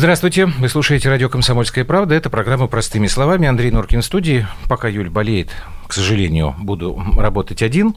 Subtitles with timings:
[0.00, 0.46] Здравствуйте.
[0.46, 2.14] Вы слушаете радио «Комсомольская правда».
[2.14, 3.46] Это программа «Простыми словами».
[3.46, 4.46] Андрей Норкин в студии.
[4.66, 5.50] Пока Юль болеет,
[5.86, 7.94] к сожалению, буду работать один.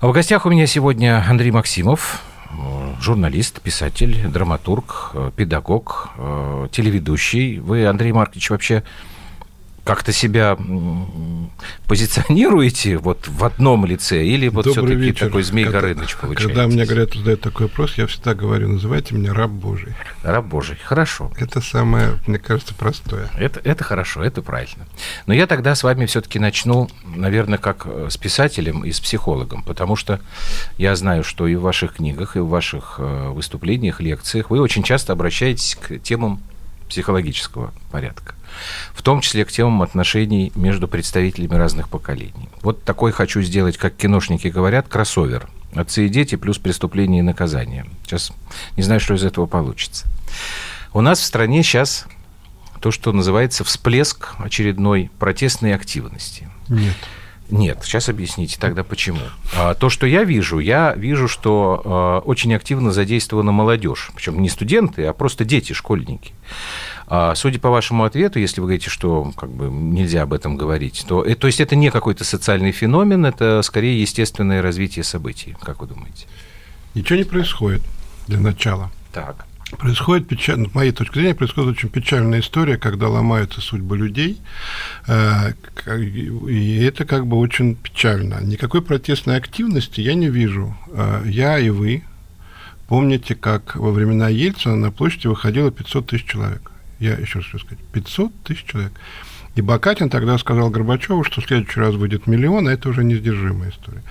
[0.00, 2.22] А в гостях у меня сегодня Андрей Максимов,
[3.00, 7.58] журналист, писатель, драматург, педагог, э, телеведущий.
[7.58, 8.82] Вы, Андрей Маркович, вообще
[9.84, 10.56] как-то себя
[11.86, 16.48] позиционируете вот в одном лице или вот все-таки такой Змей когда, Горыныч получается?
[16.48, 19.94] Когда мне говорят, задают такой вопрос, я всегда говорю, называйте меня раб Божий.
[20.22, 21.32] Раб Божий, хорошо.
[21.36, 23.28] Это самое, мне кажется, простое.
[23.36, 24.86] Это, это хорошо, это правильно.
[25.26, 29.62] Но я тогда с вами все-таки начну, наверное, как э, с писателем и с психологом,
[29.62, 30.20] потому что
[30.78, 34.82] я знаю, что и в ваших книгах, и в ваших э, выступлениях, лекциях вы очень
[34.84, 36.40] часто обращаетесь к темам
[36.88, 38.34] психологического порядка
[38.94, 42.48] в том числе к темам отношений между представителями разных поколений.
[42.62, 45.48] Вот такой хочу сделать, как киношники говорят, кроссовер.
[45.74, 47.86] Отцы и дети плюс преступление и наказание.
[48.04, 48.32] Сейчас
[48.76, 50.06] не знаю, что из этого получится.
[50.92, 52.06] У нас в стране сейчас
[52.80, 56.48] то, что называется всплеск очередной протестной активности.
[56.68, 56.96] Нет.
[57.52, 59.20] Нет, сейчас объясните тогда почему.
[59.54, 64.48] А, то, что я вижу, я вижу, что а, очень активно задействована молодежь, причем не
[64.48, 66.32] студенты, а просто дети, школьники.
[67.06, 71.04] А, судя по вашему ответу, если вы говорите, что как бы нельзя об этом говорить,
[71.06, 75.82] то, э, то есть это не какой-то социальный феномен, это скорее естественное развитие событий, как
[75.82, 76.26] вы думаете?
[76.94, 77.82] Ничего не происходит
[78.28, 78.90] для начала.
[79.12, 79.44] Так.
[79.78, 84.38] Происходит печально, с моей точки зрения, происходит очень печальная история, когда ломаются судьбы людей,
[85.08, 85.52] э,
[86.48, 88.40] и это как бы очень печально.
[88.42, 90.76] Никакой протестной активности я не вижу.
[90.92, 92.04] Э, я и вы
[92.86, 97.58] помните, как во времена Ельцина на площади выходило 500 тысяч человек я еще раз хочу
[97.58, 98.92] сказать, 500 тысяч человек.
[99.54, 103.70] И Бакатин тогда сказал Горбачеву, что в следующий раз выйдет миллион, а это уже неиздержимая
[103.70, 104.02] история.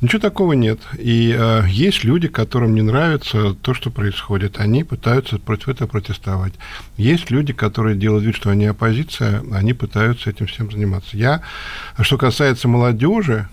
[0.00, 0.80] Ничего такого нет.
[0.98, 4.60] И э, есть люди, которым не нравится то, что происходит.
[4.60, 6.52] Они пытаются против этого протестовать.
[6.96, 11.16] Есть люди, которые делают вид, что они оппозиция, они пытаются этим всем заниматься.
[11.16, 11.42] Я,
[12.00, 13.48] что касается молодежи,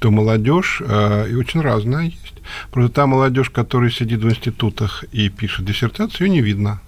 [0.00, 2.42] то молодежь э, и очень разная есть.
[2.72, 6.80] Просто та молодежь, которая сидит в институтах и пишет диссертацию, ее не видно.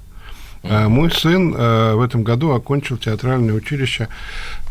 [0.63, 0.89] Mm-hmm.
[0.89, 4.09] Мой сын э, в этом году окончил театральное училище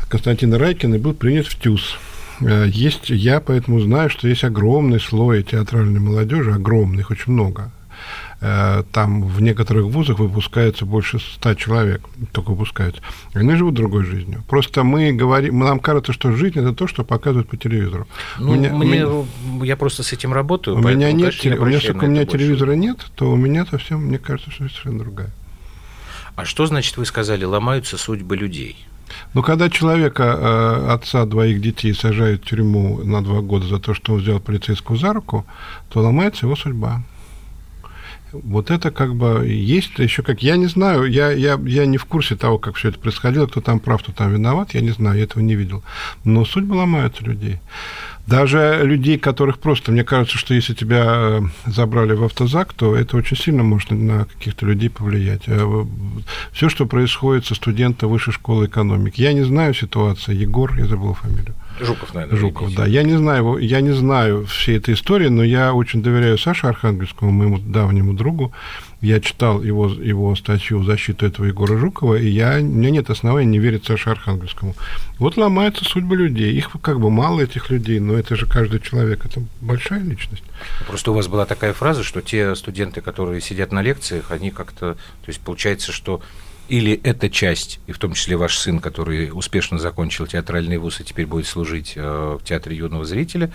[0.10, 1.98] Константина Райкина и был принят в ТЮЗ.
[2.42, 7.72] Э, есть, я поэтому знаю, что есть огромный слой театральной молодежи, огромный, их очень много.
[8.40, 13.00] Там в некоторых вузах выпускается больше ста человек, только выпускаются.
[13.36, 14.44] Они живут другой жизнью.
[14.50, 18.08] Просто мы говорим, нам кажется, что жизнь это то, что показывают по телевизору.
[18.40, 19.26] Ну, у меня, мне, меня,
[19.64, 20.78] я просто с этим работаю.
[20.78, 24.50] У меня нет, у меня, у меня телевизора нет, то у меня совсем, мне кажется,
[24.50, 25.30] что совершенно другая.
[26.36, 28.88] А что значит, вы сказали, ломаются судьбы людей?
[29.34, 33.94] Ну, когда человека, э, отца двоих детей, сажают в тюрьму на два года за то,
[33.94, 35.46] что он взял полицейскую за руку,
[35.90, 37.04] то ломается его судьба.
[38.32, 40.42] Вот это как бы есть еще как...
[40.42, 43.60] Я не знаю, я, я, я не в курсе того, как все это происходило, кто
[43.60, 45.84] там прав, кто там виноват, я не знаю, я этого не видел.
[46.24, 47.60] Но судьбы ломаются людей.
[48.28, 53.18] Даже людей, которых просто, мне кажется, что если тебя э, забрали в автозак, то это
[53.18, 55.44] очень сильно может на каких-то людей повлиять.
[55.48, 55.88] А
[56.52, 59.22] Все, что происходит со студента высшей школы экономики.
[59.22, 60.36] Я не знаю ситуации.
[60.36, 61.56] Егор, я забыл фамилию.
[61.80, 62.38] Жуков, наверное.
[62.40, 62.86] Жуков, да.
[62.86, 67.32] Я не знаю, я не знаю всей этой истории, но я очень доверяю Саше Архангельскому,
[67.32, 68.54] моему давнему другу.
[69.02, 73.10] Я читал его, его статью в защиту этого Егора Жукова, и я, у меня нет
[73.10, 74.76] оснований не верить Саше Архангельскому.
[75.18, 76.54] Вот ломается судьба людей.
[76.54, 80.44] Их как бы мало, этих людей, но это же каждый человек, это большая личность.
[80.88, 84.94] Просто у вас была такая фраза, что те студенты, которые сидят на лекциях, они как-то,
[84.94, 86.22] то есть получается, что
[86.72, 91.04] или эта часть, и в том числе ваш сын, который успешно закончил театральный вуз и
[91.04, 93.52] теперь будет служить э, в театре юного зрителя,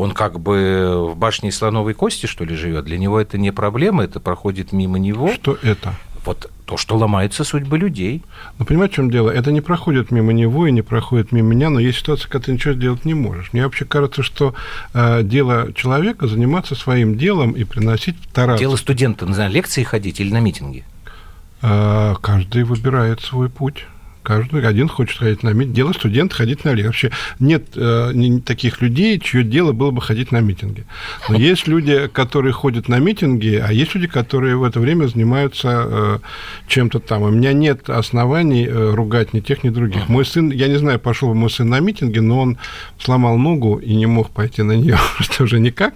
[0.00, 2.84] он как бы в башне слоновой кости, что ли, живет.
[2.84, 5.32] Для него это не проблема, это проходит мимо него.
[5.32, 5.94] Что это?
[6.24, 8.22] Вот то, что ломается судьбы людей.
[8.58, 9.30] Ну, понимаете, в чем дело?
[9.30, 12.52] Это не проходит мимо него и не проходит мимо меня, но есть ситуация, когда ты
[12.52, 13.52] ничего сделать не можешь.
[13.52, 14.54] Мне вообще кажется, что
[14.94, 18.62] э, дело человека заниматься своим делом и приносить стараться.
[18.62, 20.84] Дело студента, на лекции ходить или на митинги?
[21.62, 23.86] Э, каждый выбирает свой путь.
[24.22, 25.76] Каждый один хочет ходить на митинги.
[25.76, 26.86] Дело студента ходить на лекции.
[26.86, 30.84] Вообще нет э, не, таких людей, чье дело было бы ходить на митинги.
[31.28, 35.86] Но есть люди, которые ходят на митинги, а есть люди, которые в это время занимаются
[35.86, 36.18] э,
[36.68, 37.22] чем-то там.
[37.22, 40.08] У меня нет оснований э, ругать ни тех, ни других.
[40.08, 42.58] Мой сын, я не знаю, пошел бы мой сын на митинги, но он
[42.98, 45.94] сломал ногу и не мог пойти на нее, что уже никак,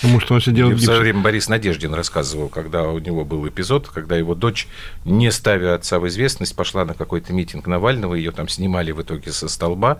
[0.00, 3.88] потому что он сидел в свое время Борис Надеждин рассказывал, когда у него был эпизод,
[3.88, 4.66] когда его дочь,
[5.04, 9.00] не ставя отца в известность, пошла на какой-то митинг митинг Навального, ее там снимали в
[9.00, 9.98] итоге со столба.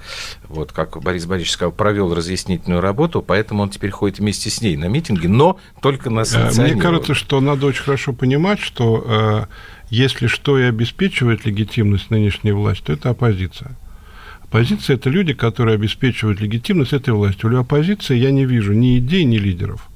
[0.49, 4.76] Вот, как Борис Борисович сказал, провел разъяснительную работу, поэтому он теперь ходит вместе с ней
[4.76, 6.25] на митинги, но только на
[6.59, 9.47] Мне кажется, что надо очень хорошо понимать, что
[9.91, 13.73] если что и обеспечивает легитимность нынешней власти, то это оппозиция.
[14.44, 17.47] Оппозиция– это люди, которые обеспечивают легитимность этой власти.
[17.47, 19.88] У оппозиции я не вижу ни идей, ни лидеров.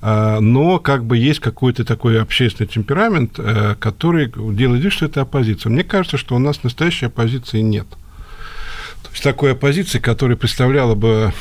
[0.00, 5.22] А, но как бы есть какой-то такой общественный темперамент, э, который делает вид, что это
[5.22, 5.70] оппозиция.
[5.70, 7.86] Мне кажется, что у нас настоящей оппозиции нет.
[9.02, 11.32] То есть такой оппозиции, которая представляла бы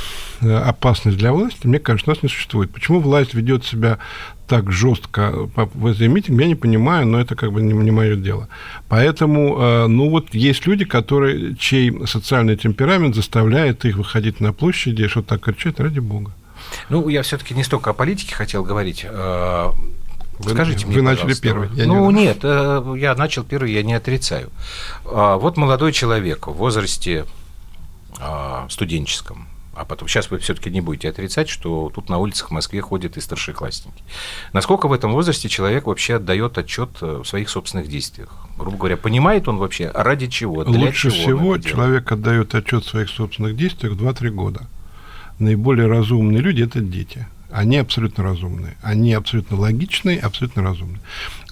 [0.42, 2.72] э, опасность для власти, мне кажется, у нас не существует.
[2.72, 4.00] Почему власть ведет себя
[4.48, 8.16] так жестко в этой митинге, я не понимаю, но это как бы не, не мое
[8.16, 8.48] дело.
[8.88, 15.04] Поэтому, э, ну вот есть люди, которые, чей социальный темперамент заставляет их выходить на площади
[15.04, 16.32] и что-то кричать, ради бога.
[16.90, 19.06] Ну, я все-таки не столько о политике хотел говорить.
[19.08, 19.72] Э,
[20.40, 21.70] вы, Скажите вы мне, начали первый.
[21.74, 24.52] Я ну не нет, э, я начал первый, я не отрицаю.
[25.06, 27.26] А, вот молодой человек в возрасте
[28.20, 32.52] а, студенческом, а потом сейчас вы все-таки не будете отрицать, что тут на улицах в
[32.52, 34.04] Москве ходят и старшеклассники.
[34.54, 38.30] Насколько в этом возрасте человек вообще отдает отчет э, в своих собственных действиях?
[38.58, 40.64] Грубо говоря, понимает он вообще, ради чего?
[40.64, 44.68] Для Лучше чего всего человек отдает отчет в своих собственных действиях в 2-3 года
[45.40, 47.28] наиболее разумные люди– это дети.
[47.50, 48.76] Они абсолютно разумные.
[48.82, 51.00] Они абсолютно логичные, абсолютно разумные.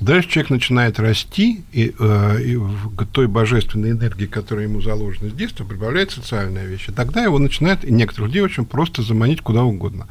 [0.02, 5.34] Дальше человек начинает расти, и, э, и в той божественной энергии, которая ему заложена с
[5.34, 6.88] детства, прибавляет социальная вещь.
[6.94, 10.08] Тогда его начинает, и некоторых людей очень просто заманить куда угодно.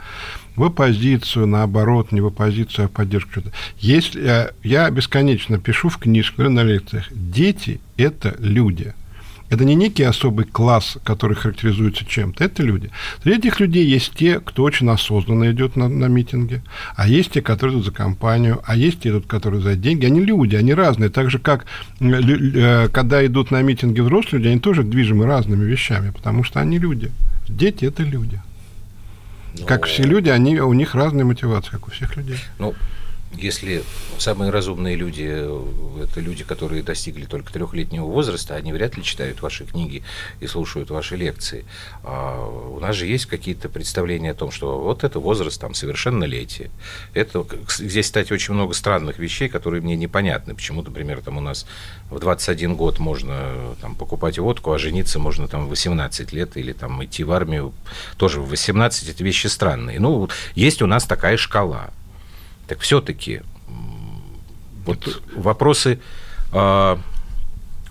[0.56, 3.42] В оппозицию, наоборот, не в оппозицию, а в поддержку.
[3.78, 8.94] Если, я, я бесконечно пишу в книжках, на лекциях, дети– это люди–
[9.50, 12.90] это не некий особый класс, который характеризуется чем-то, это люди.
[13.22, 16.62] Среди этих людей есть те, кто очень осознанно идет на, на митинги,
[16.96, 20.06] а есть те, которые идут за компанию, а есть те, которые за деньги.
[20.06, 21.10] Они люди, они разные.
[21.10, 21.66] Так же, как
[22.00, 26.78] э, когда идут на митинги взрослые люди, они тоже движимы разными вещами, потому что они
[26.78, 27.10] люди.
[27.48, 28.40] Дети– это люди.
[29.58, 29.66] Но...
[29.66, 32.38] Как все люди, они, у них разные мотивации, как у всех людей.
[32.58, 32.74] Ну,
[33.36, 33.84] если
[34.18, 35.22] самые разумные люди–
[36.02, 40.02] это люди, которые достигли только трехлетнего возраста, они вряд ли читают ваши книги
[40.40, 41.64] и слушают ваши лекции.
[42.02, 46.70] А у нас же есть какие-то представления о том, что вот это возраст там, совершеннолетия.
[47.12, 47.46] Это,
[47.78, 50.54] здесь, кстати, очень много странных вещей, которые мне непонятны.
[50.54, 51.66] Почему, например, там у нас
[52.10, 56.72] в 21 год можно там, покупать водку, а жениться можно там в 18 лет или
[56.72, 57.72] там идти в армию
[58.16, 59.08] тоже в 18.
[59.08, 60.00] Это вещи странные.
[60.00, 61.90] Ну, есть у нас такая шкала.
[62.66, 63.42] Так все-таки
[64.84, 66.00] вот вопросы
[66.52, 66.96] э,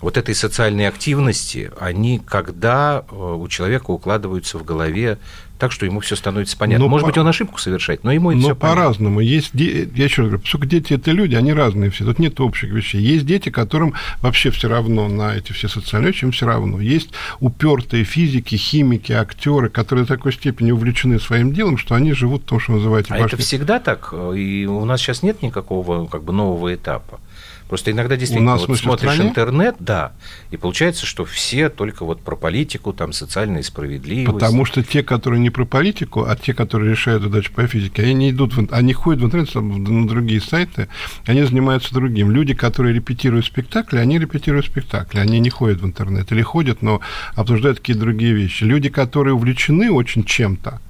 [0.00, 5.18] вот этой социальной активности, они когда э, у человека укладываются в голове
[5.58, 6.84] так, что ему все становится понятно.
[6.84, 7.08] Но Может по...
[7.10, 9.20] быть, он ошибку совершает, но ему это но все по-разному.
[9.20, 9.88] Есть, де...
[9.94, 13.00] я еще раз говорю, поскольку дети это люди, они разные все, тут нет общих вещей.
[13.00, 16.80] Есть дети, которым вообще все равно на эти все социальные вещи, им все равно.
[16.80, 17.10] Есть
[17.40, 22.46] упертые физики, химики, актеры, которые до такой степени увлечены своим делом, что они живут в
[22.46, 23.14] том, что называется.
[23.14, 23.34] А башни.
[23.34, 24.12] это всегда так?
[24.12, 27.20] И у нас сейчас нет никакого как бы нового этапа?
[27.68, 30.12] Просто иногда действительно вот смотришь интернет, да,
[30.50, 34.32] и получается, что все только вот про политику, там, социальную справедливость.
[34.32, 38.14] Потому что те, которые не про политику, а те, которые решают задачи по физике, они
[38.14, 40.88] не идут, в, они ходят в интернет на другие сайты,
[41.24, 42.30] они занимаются другим.
[42.30, 47.00] Люди, которые репетируют спектакли, они репетируют спектакли, они не ходят в интернет или ходят, но
[47.34, 48.64] обсуждают какие-то другие вещи.
[48.64, 50.80] Люди, которые увлечены очень чем-то,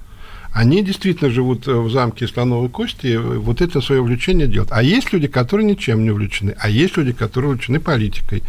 [0.55, 4.71] они действительно живут э, в замке слоновой кости, вот это свое увлечение делают.
[4.71, 8.41] А есть люди, которые ничем не увлечены, а есть люди, которые увлечены политикой.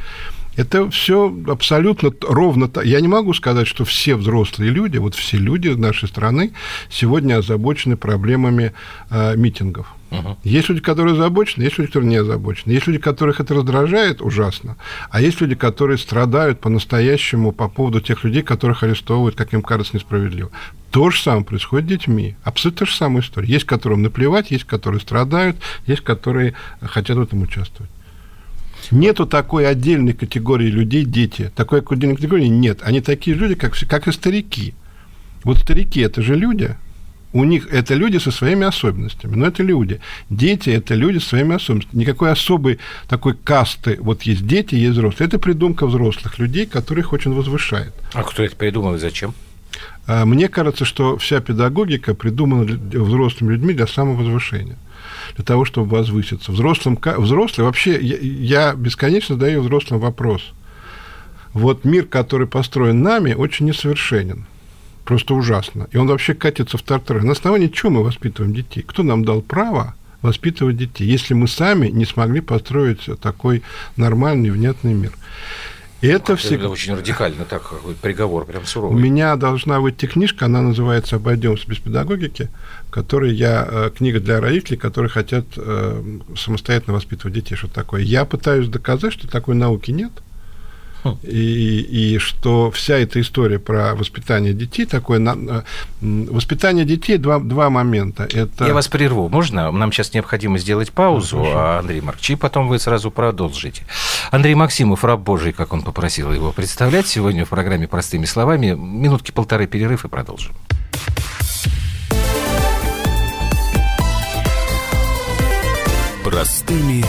[0.55, 2.87] Это все абсолютно ровно так.
[2.87, 6.53] Я не могу сказать, что все взрослые люди, вот все люди нашей страны
[6.89, 8.73] сегодня озабочены проблемами
[9.11, 9.93] э, митингов.
[10.13, 10.39] Угу.
[10.45, 12.71] Есть люди, которые озабочены, есть люди, которые не озабочены.
[12.71, 14.77] Есть люди, которых это раздражает ужасно,
[15.11, 19.97] а есть люди, которые страдают по-настоящему по поводу тех людей, которых арестовывают, как им кажется,
[19.97, 20.51] несправедливо.
[20.97, 22.37] То же самое происходит с детьми.
[22.43, 23.47] Абсолютно та же самая история.
[23.47, 27.91] Есть, которым наплевать, есть, которые страдают, есть, которые хотят в этом участвовать.
[28.91, 31.53] Нету такой отдельной категории людей, дети.
[31.55, 32.79] Такой отдельной категории нет.
[32.83, 34.73] Они такие люди, как, как и старики.
[35.45, 36.75] Вот старики– это же люди,
[37.35, 40.01] у них это люди со своими особенностями, но это люди.
[40.31, 42.01] Дети– это люди со своими особенностями.
[42.01, 45.29] Никакой особой такой касты, вот есть дети, есть взрослые.
[45.29, 47.93] Это придумка взрослых людей, которых очень возвышает.
[48.15, 49.35] А кто это придумал и зачем?
[50.07, 54.79] А, мне кажется, что вся педагогика придумана взрослыми людьми для самовозвышения
[55.35, 56.53] для того, чтобы возвыситься.
[56.53, 60.53] Взрослым, взрослый, вообще, я, я бесконечно задаю взрослым вопрос.
[61.53, 64.47] Вот мир, который построен нами, очень несовершенен
[65.07, 65.89] просто ужасно.
[65.93, 67.23] И он вообще катится в тартары.
[67.23, 68.83] На основании чего мы воспитываем детей?
[68.83, 73.63] Кто нам дал право воспитывать детей, если мы сами не смогли построить такой
[73.97, 75.13] нормальный, внятный мир?
[76.01, 76.69] Это, это всегда...
[76.69, 77.73] очень радикально, так
[78.03, 78.97] приговор прям суровый.
[78.97, 82.51] У меня должна выйти книжка, она называется «Обойдемся без педагогики»,
[82.89, 86.03] в которой я, э, книга для родителей, которые хотят э,
[86.37, 88.03] самостоятельно воспитывать детей, что такое.
[88.03, 90.13] Я пытаюсь доказать, что такой науки нет–
[91.23, 95.65] и, и что вся эта история про воспитание детей, такое на,
[96.01, 98.25] воспитание детей два, два момента.
[98.25, 98.67] Это...
[98.67, 99.29] Я вас прерву.
[99.29, 99.71] Можно?
[99.71, 103.85] Нам сейчас необходимо сделать паузу, а Андрей Маркович, и потом вы сразу продолжите.
[104.31, 108.73] Андрей Максимов, раб Божий, как он попросил его представлять сегодня в программе «Простыми словами».
[108.73, 110.55] Минутки полторы перерыв и продолжим.
[116.25, 117.05] Простыми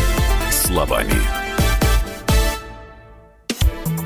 [0.52, 1.47] словами.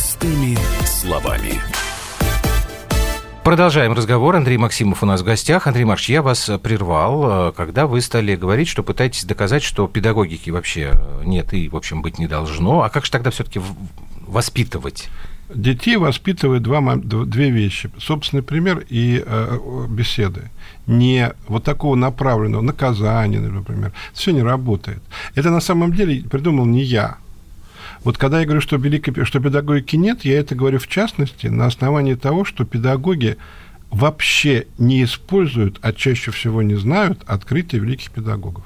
[0.00, 1.60] Простыми словами.
[3.44, 4.34] Продолжаем разговор.
[4.34, 5.66] Андрей Максимов у нас в гостях.
[5.66, 10.48] Андрей Маркович, я вас прервал, э, когда вы стали говорить, что пытаетесь доказать, что педагогики
[10.48, 12.80] вообще нет и, в общем, быть не должно.
[12.80, 13.60] А как же тогда все-таки
[14.26, 15.10] воспитывать?
[15.54, 17.90] Детей воспитывают два, две вещи.
[17.98, 20.50] Собственный пример и э, беседы.
[20.86, 23.92] Не вот такого направленного наказания, например.
[24.14, 25.02] Все не работает.
[25.34, 27.18] Это на самом деле придумал не я.
[28.04, 31.66] Вот когда я говорю, что, великой, что педагогики нет, я это говорю в частности на
[31.66, 33.36] основании того, что педагоги
[33.90, 38.64] вообще не используют, а чаще всего не знают открытия великих педагогов.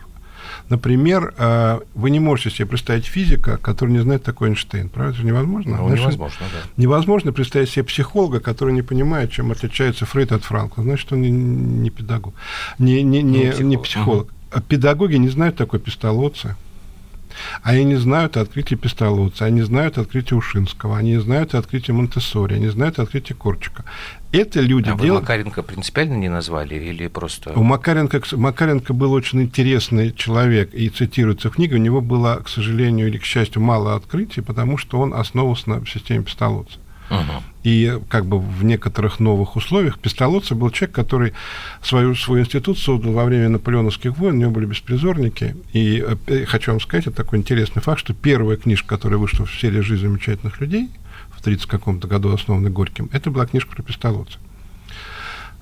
[0.69, 4.89] Например, э, вы не можете себе представить физика, который не знает такой Эйнштейн.
[4.89, 5.15] Правда?
[5.15, 5.77] Это невозможно.
[5.77, 6.71] Ну, Значит, невозможно, да.
[6.77, 10.85] Невозможно представить себе психолога, который не понимает, чем отличается Фрейд от Франкла.
[10.85, 12.35] Значит, он не, не педагог,
[12.79, 14.29] не, не, не, не психолог.
[14.55, 14.63] Угу.
[14.69, 16.57] Педагоги не знают такой пистолоца.
[17.63, 22.99] Они не знают открытия Пестолоца, они знают открытия Ушинского, они знают открытия Монтессори, они знают
[22.99, 23.85] открытия Корчика.
[24.33, 25.15] Это люди а дел...
[25.15, 27.53] вы Макаренко принципиально не назвали или просто...
[27.53, 32.49] У Макаренко, Макаренко был очень интересный человек, и цитируется в книге, у него было, к
[32.49, 36.79] сожалению или к счастью, мало открытий, потому что он основывался на системе Пестолоца.
[37.11, 37.43] Угу.
[37.65, 41.33] И как бы в некоторых новых условиях Пестолоцци был человек, который
[41.83, 45.57] свою, свой институт создал во время наполеоновских войн, у него были беспризорники.
[45.73, 49.61] И э, хочу вам сказать, это такой интересный факт, что первая книжка, которая вышла в
[49.61, 50.91] серии «Жизнь замечательных людей»,
[51.37, 54.39] в 30 каком-то году основанной Горьким, это была книжка про Пестолоцци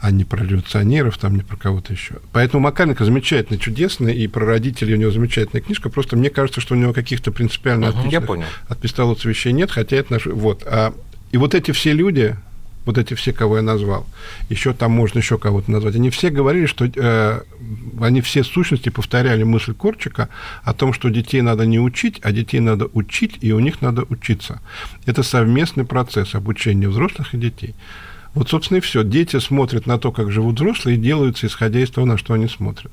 [0.03, 2.17] а не про революционеров, там, не про кого-то еще.
[2.33, 5.91] Поэтому Макаренко замечательный, чудесный, и про родителей у него замечательная книжка.
[5.91, 9.97] Просто мне кажется, что у него каких-то принципиально угу, отличных от Пестолоца вещей нет, хотя
[9.97, 10.27] это наш...
[10.27, 10.65] Вот.
[10.67, 10.93] А
[11.33, 12.37] и вот эти все люди,
[12.85, 14.07] вот эти все, кого я назвал,
[14.49, 17.41] еще там можно еще кого-то назвать, они все говорили, что э,
[18.01, 20.29] они все сущности повторяли мысль Корчика
[20.63, 24.05] о том, что детей надо не учить, а детей надо учить, и у них надо
[24.09, 24.61] учиться.
[25.07, 27.75] Это совместный процесс обучения взрослых и детей.
[28.35, 29.05] Вот, собственно, и все.
[29.05, 32.49] Дети смотрят на то, как живут взрослые, и делаются, исходя из того, на что они
[32.49, 32.93] смотрят.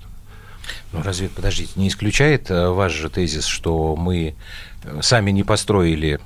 [0.92, 4.36] Ну, разве, подождите, не исключает э, ваш же тезис, что мы
[4.84, 6.20] э, сами не построили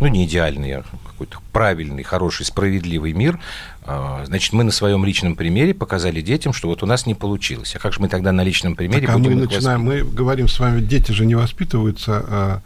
[0.00, 3.38] ну, не идеальный, а какой-то правильный, хороший, справедливый мир,
[3.84, 7.74] а, значит, мы на своем личном примере показали детям, что вот у нас не получилось.
[7.76, 10.48] А как же мы тогда на личном примере так, а будем мы начинаем, мы говорим
[10.48, 12.62] с вами, дети же не воспитываются, а,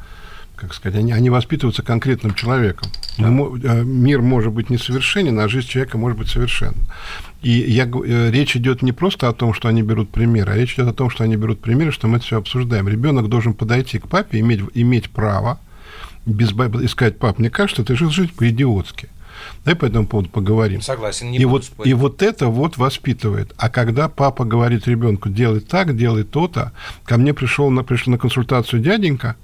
[0.57, 2.91] как сказать, они, они воспитываются конкретным человеком.
[3.17, 3.29] Да.
[3.29, 6.83] Мы, а, мир может быть несовершенен, а жизнь человека может быть совершенна.
[7.43, 10.75] И я, э, речь идет не просто о том, что они берут примеры, а речь
[10.75, 12.89] идет о том, что они берут примеры, что мы это все обсуждаем.
[12.89, 15.59] Ребенок должен подойти к папе, иметь, иметь право
[16.27, 19.09] без искать пап, мне кажется, ты жил жить по-идиотски.
[19.65, 20.83] Давай по этому поводу поговорим.
[20.83, 21.31] Согласен.
[21.31, 23.53] Не и, вот, и вот это вот воспитывает.
[23.57, 26.73] А когда папа говорит ребенку, делай так, делай то-то,
[27.05, 29.37] ко мне пришел на, пришел на консультацию дяденька,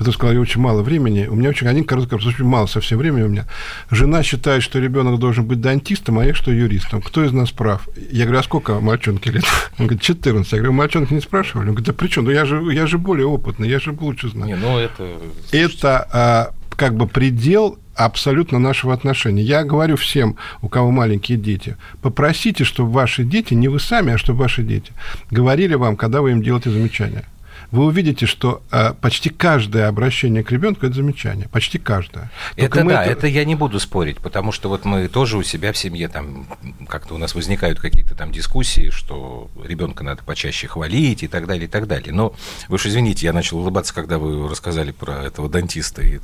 [0.00, 3.22] который сказал, я очень мало времени, у меня очень один короткий очень мало совсем времени
[3.22, 3.44] у меня.
[3.90, 7.02] Жена считает, что ребенок должен быть дантистом, а я что юристом.
[7.02, 7.86] Кто из нас прав?
[8.10, 9.44] Я говорю, а сколько мальчонке лет?
[9.78, 10.52] Он говорит, 14.
[10.52, 11.68] Я говорю, мальчонки не спрашивали?
[11.68, 12.24] Он говорит, да при чем?
[12.24, 14.46] Ну я же, я же более опытный, я же лучше знаю.
[14.46, 15.18] Не, ну это...
[15.52, 19.42] Это а, как бы предел абсолютно нашего отношения.
[19.42, 24.18] Я говорю всем, у кого маленькие дети, попросите, чтобы ваши дети, не вы сами, а
[24.18, 24.94] чтобы ваши дети,
[25.30, 27.26] говорили вам, когда вы им делаете замечания.
[27.70, 31.48] Вы увидите, что э, почти каждое обращение к ребенку это замечание.
[31.48, 32.30] Почти каждое.
[32.56, 33.12] это да, это...
[33.12, 36.46] это я не буду спорить, потому что вот мы тоже у себя в семье там
[36.88, 41.64] как-то у нас возникают какие-то там дискуссии, что ребенка надо почаще хвалить и так далее,
[41.64, 42.12] и так далее.
[42.12, 42.34] Но
[42.68, 46.02] вы уж извините, я начал улыбаться, когда вы рассказали про этого дантиста.
[46.02, 46.18] И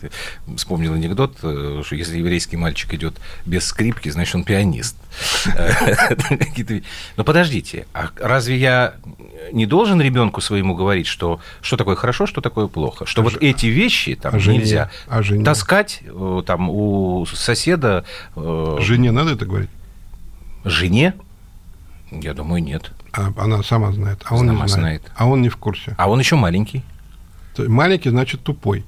[0.56, 4.96] вспомнил анекдот, э, что если еврейский мальчик идет без скрипки, значит, он пианист.
[7.16, 8.94] Но подождите, а разве я
[9.52, 13.06] не должен ребенку своему говорить, что что такое хорошо, что такое плохо?
[13.06, 13.36] Что а вот ж...
[13.40, 15.44] эти вещи там а нельзя а жене?
[15.44, 18.04] таскать э, там у соседа.
[18.34, 19.70] Э, жене надо это говорить?
[20.64, 21.14] Жене?
[22.10, 22.92] Я думаю, нет.
[23.12, 24.70] А она сама знает, а он сама не знает.
[24.70, 25.02] знает.
[25.16, 25.94] А он не в курсе.
[25.96, 26.82] А он еще маленький.
[27.58, 28.84] Маленький значит тупой.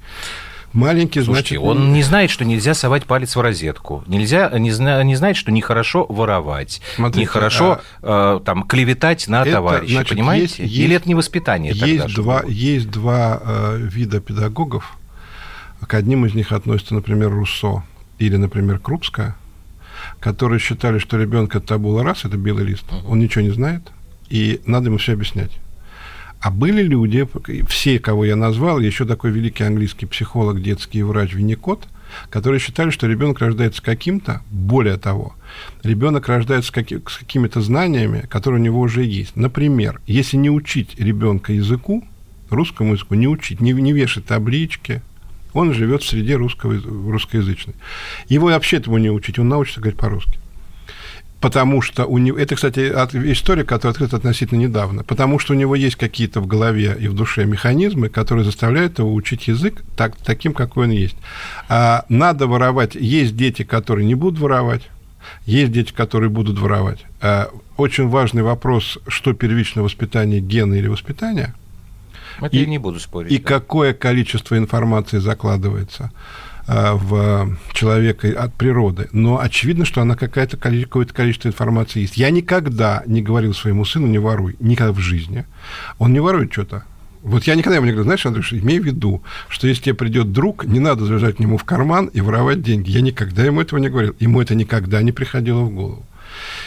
[0.73, 1.67] Маленький, Слушайте, значит...
[1.67, 4.03] он не знает, что нельзя совать палец в розетку.
[4.07, 6.81] Нельзя, не, зна, не знает, что нехорошо воровать.
[6.95, 8.37] Смотрите, нехорошо а...
[8.37, 10.63] э, там, клеветать на это, товарища, значит, понимаете?
[10.63, 12.13] Есть, Или это не воспитание есть тогда?
[12.13, 14.97] Два, есть два э, вида педагогов.
[15.81, 17.83] К одним из них относится, например, Руссо
[18.19, 19.35] или, например, Крупская,
[20.19, 22.85] которые считали, что ребенок это табула раз, это белый лист.
[23.07, 23.81] Он ничего не знает,
[24.29, 25.51] и надо ему все объяснять.
[26.39, 27.27] А были люди,
[27.67, 31.87] все, кого я назвал, еще такой великий английский психолог, детский врач Винникот,
[32.29, 35.35] которые считали, что ребенок рождается каким-то, более того,
[35.83, 39.35] ребенок рождается с, каки- с какими-то знаниями, которые у него уже есть.
[39.35, 42.05] Например, если не учить ребенка языку,
[42.49, 45.01] русскому языку, не учить, не, не вешать таблички,
[45.53, 47.75] он живет в среде русского, русскоязычной.
[48.29, 50.39] Его вообще этому не учить, он научится говорить по-русски
[51.41, 52.37] потому что у него...
[52.37, 52.79] Это, кстати,
[53.31, 55.03] история, которая открыта относительно недавно.
[55.03, 59.13] Потому что у него есть какие-то в голове и в душе механизмы, которые заставляют его
[59.13, 61.15] учить язык так, таким, какой он есть.
[61.69, 62.95] А надо воровать.
[62.95, 64.89] Есть дети, которые не будут воровать.
[65.45, 67.05] Есть дети, которые будут воровать.
[67.21, 71.53] А очень важный вопрос, что первичное воспитание, гены или воспитание.
[72.41, 73.31] Это и, я не буду спорить.
[73.31, 73.43] И да.
[73.43, 76.11] какое количество информации закладывается
[76.69, 82.17] в человека от природы, но очевидно, что она какая-то какое-то количество информации есть.
[82.17, 85.45] Я никогда не говорил своему сыну «не воруй», никогда в жизни.
[85.97, 86.83] Он не ворует что-то.
[87.23, 90.31] Вот я никогда ему не говорю, знаешь, Андрюш, имей в виду, что если тебе придет
[90.31, 92.91] друг, не надо залезать к нему в карман и воровать деньги.
[92.91, 94.15] Я никогда ему этого не говорил.
[94.19, 96.05] Ему это никогда не приходило в голову.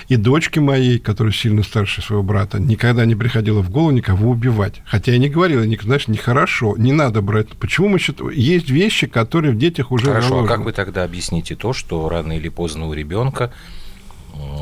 [0.08, 4.82] И дочке моей, которая сильно старше своего брата, никогда не приходило в голову никого убивать.
[4.84, 7.48] Хотя я не говорила, знаешь, нехорошо, не надо брать.
[7.58, 8.30] Почему мы считаем?
[8.30, 10.52] Есть вещи, которые в детях уже Хорошо, заложены.
[10.52, 13.52] а как вы тогда объясните то, что рано или поздно у ребенка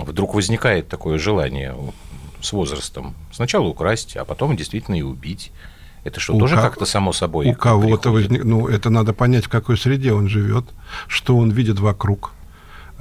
[0.05, 1.75] вдруг возникает такое желание
[2.41, 5.53] с возрастом сначала украсть, а потом действительно и убить?
[6.03, 7.51] Это что, у тоже как, как-то само собой?
[7.51, 8.43] У кого-то возник...
[8.45, 10.65] Ну, это надо понять, в какой среде он живет,
[11.09, 12.33] что он видит вокруг.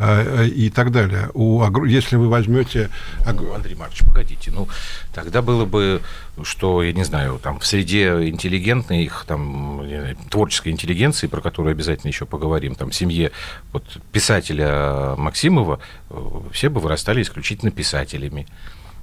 [0.01, 1.29] А, и так далее.
[1.33, 2.89] У, если вы возьмете...
[3.25, 4.69] Ну, Андрей Маркович, погодите, ну,
[5.13, 6.01] тогда было бы,
[6.41, 9.83] что, я не знаю, там, в среде интеллигентной, их, там,
[10.29, 13.31] творческой интеллигенции, про которую обязательно еще поговорим, там, семье
[13.73, 13.83] вот,
[14.13, 16.15] писателя Максимова, э,
[16.53, 18.47] все бы вырастали исключительно писателями.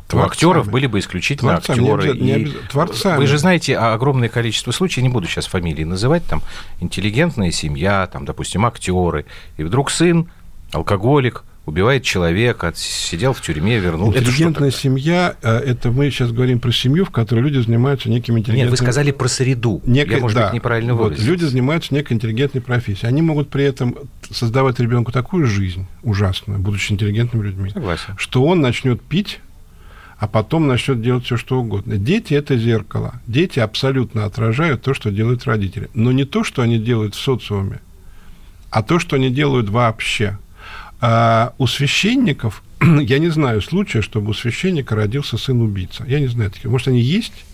[0.08, 0.22] Творцами.
[0.22, 2.18] У актеров были бы исключительно Творцами, актеры.
[2.18, 3.16] Не обязательно, не Творцами.
[3.18, 6.42] Вы же знаете огромное количество случаев, не буду сейчас фамилии называть, там
[6.80, 9.26] интеллигентная семья, там, допустим, актеры,
[9.58, 10.30] и вдруг сын
[10.72, 14.20] алкоголик, убивает человека, сидел в тюрьме, вернулся.
[14.20, 18.38] Интеллигентная это семья, э, это мы сейчас говорим про семью, в которой люди занимаются неким
[18.38, 18.70] интеллигентным...
[18.70, 19.82] Нет, вы сказали про среду.
[19.84, 20.14] Некой...
[20.14, 23.08] Я, может да, быть, неправильно вот, Люди занимаются некой интеллигентной профессией.
[23.08, 23.96] Они могут при этом
[24.30, 28.14] создавать ребенку такую жизнь ужасную, будучи интеллигентными людьми, Согласен.
[28.16, 29.40] что он начнет пить,
[30.18, 31.96] а потом начнет делать все, что угодно.
[31.96, 33.20] Дети– это зеркало.
[33.26, 35.90] Дети абсолютно отражают то, что делают родители.
[35.94, 37.80] Но не то, что они делают в социуме,
[38.70, 40.38] а то, что они делают вообще–
[41.00, 46.04] а у священников, я не знаю случая, чтобы у священника родился сын-убийца.
[46.06, 46.70] Я не знаю таких.
[46.70, 47.44] Может, они есть?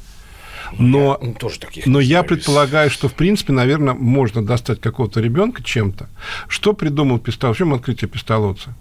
[0.79, 5.21] Но, я, ну, тоже таких но я предполагаю, что, в принципе, наверное, можно достать какого-то
[5.21, 6.09] ребенка чем-то.
[6.49, 7.57] Что придумал Пистолот?
[7.57, 8.75] В чем открытие Пистолотца?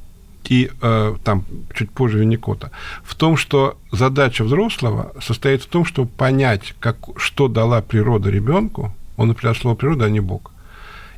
[0.45, 2.71] И э, там чуть позже Винникота.
[3.04, 8.93] В том, что задача взрослого состоит в том, чтобы понять, как, что дала природа ребенку,
[9.17, 10.52] он например, слово природа, а не Бог,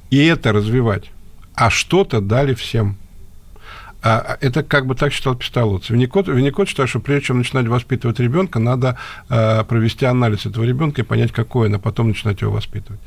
[0.09, 1.09] и это развивать.
[1.55, 2.97] А что-то дали всем.
[4.03, 5.93] А, а это как бы так считал Пистолоцци.
[5.93, 8.97] Винникот, Винникот считал, что прежде чем начинать воспитывать ребенка, надо
[9.29, 12.99] э, провести анализ этого ребенка и понять, какой он, а потом начинать его воспитывать.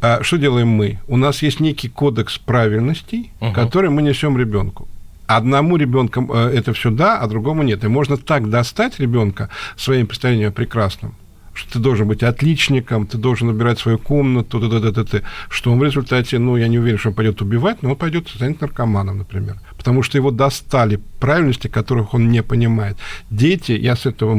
[0.00, 0.98] А что делаем мы?
[1.08, 3.52] У нас есть некий кодекс правильностей, угу.
[3.52, 4.86] который мы несем ребенку.
[5.26, 7.82] Одному ребенку э, это все да, а другому нет.
[7.82, 11.14] И можно так достать ребенка своим представлением о прекрасном,
[11.54, 15.22] что ты должен быть отличником, ты должен убирать свою комнату, т -т -т -т -т,
[15.48, 18.28] что он в результате, ну, я не уверен, что он пойдет убивать, но он пойдет
[18.28, 19.56] станет наркоманом, например.
[19.76, 22.96] Потому что его достали правильности, которых он не понимает.
[23.30, 24.34] Дети, я с этого,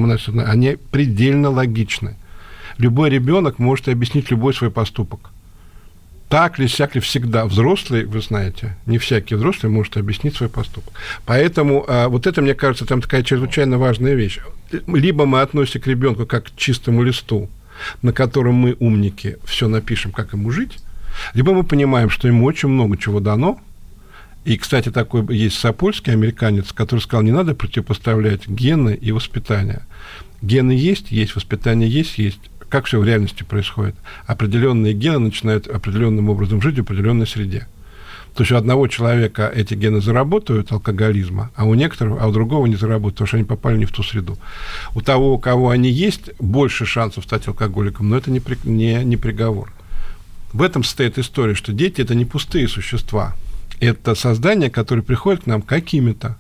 [0.47, 2.15] они предельно логичны.
[2.77, 5.31] Любой ребенок может объяснить любой свой поступок.
[6.35, 7.45] Так ли, всяк ли, всегда.
[7.45, 10.93] Взрослый, вы знаете, не всякий взрослый может объяснить свой поступок.
[11.25, 14.39] Поэтому а, вот это, мне кажется, там такая чрезвычайно важная вещь.
[14.85, 17.49] Либо мы относимся к ребенку как к чистому листу,
[18.01, 20.79] на котором мы, умники, все напишем, как ему жить,
[21.35, 23.57] либо мы понимаем, что ему очень много чего дано,
[24.43, 29.83] и, кстати, такой есть Сапольский, американец, который сказал, не надо противопоставлять гены и воспитание.
[30.41, 32.41] Гены есть, есть, воспитание есть, есть.
[32.75, 33.95] Как все в реальности происходит?
[34.25, 37.67] Определенные гены начинают определенным образом жить в определенной среде.
[38.35, 42.65] То есть у одного человека эти гены заработают алкоголизма, а у некоторых, а у другого
[42.65, 44.37] не заработают, потому что они попали не в ту среду.
[44.93, 49.05] У того, у кого они есть, больше шансов стать алкоголиком, но это не, при, не,
[49.05, 49.71] не приговор.
[50.51, 53.37] В этом состоит история, что дети– это не пустые существа.
[53.79, 56.35] Это создания, которые приходят к нам какими-то,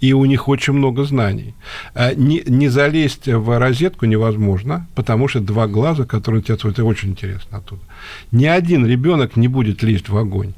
[0.00, 1.54] и у них очень много знаний.
[1.94, 6.84] А не, не залезть в розетку невозможно, потому что два глаза, которые у тебя это
[6.84, 7.82] очень интересно оттуда.
[8.30, 10.54] Ни один ребенок не будет лезть в огонь.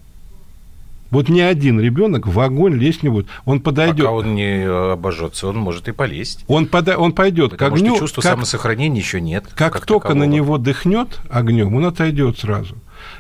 [1.11, 3.27] Вот ни один ребенок в огонь лезть не будет.
[3.45, 4.07] Он подойдет.
[4.07, 6.45] Пока он не обожжется, он может и полезть.
[6.47, 6.99] Он, пода...
[6.99, 7.95] он пойдет Потому к огню.
[7.97, 8.33] Что чувства как...
[8.33, 9.47] самосохранения еще нет.
[9.57, 10.27] Как, как только такового.
[10.27, 12.77] на него дыхнет огнем, он отойдет сразу.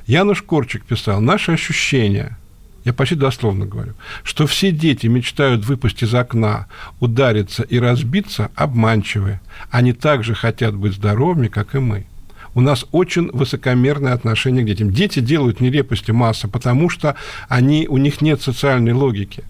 [0.06, 2.38] Януш Корчик писал, наши ощущения,
[2.84, 6.66] я почти дословно говорю, что все дети мечтают выпасть из окна,
[6.98, 9.40] удариться и разбиться, обманчивы.
[9.70, 12.06] Они также хотят быть здоровыми, как и мы.
[12.54, 14.92] У нас очень высокомерное отношение к детям.
[14.92, 17.14] Дети делают нелепости масса, потому что
[17.48, 19.44] они, у них нет социальной логики.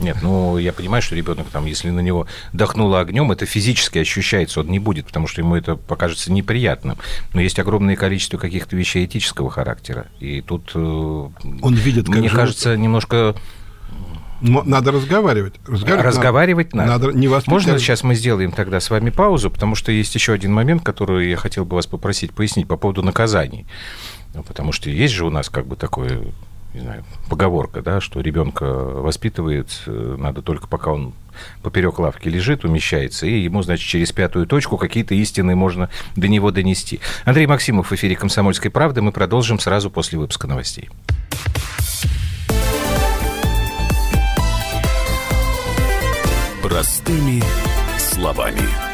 [0.00, 4.60] Нет, ну я понимаю, что ребенок там, если на него дохнуло огнем, это физически ощущается,
[4.60, 6.98] он не будет, потому что ему это покажется неприятным.
[7.32, 10.06] Но есть огромное количество каких-то вещей этического характера.
[10.20, 12.36] И тут э, он видит, мне живут.
[12.36, 13.34] кажется, немножко
[14.40, 15.54] надо разговаривать.
[15.66, 17.06] Разговаривать, разговаривать надо.
[17.06, 17.18] надо.
[17.18, 20.82] Не Можно сейчас мы сделаем тогда с вами паузу, потому что есть еще один момент,
[20.82, 23.66] который я хотел бы вас попросить пояснить по поводу наказаний.
[24.46, 26.32] Потому что есть же у нас как бы такое
[26.74, 31.14] не знаю, поговорка, да, что ребенка воспитывает, э, надо только пока он
[31.62, 36.50] поперек лавки лежит, умещается, и ему, значит, через пятую точку какие-то истины можно до него
[36.50, 37.00] донести.
[37.24, 39.02] Андрей Максимов в эфире «Комсомольской правды».
[39.02, 40.90] Мы продолжим сразу после выпуска новостей.
[46.60, 47.42] Простыми
[47.98, 48.93] словами.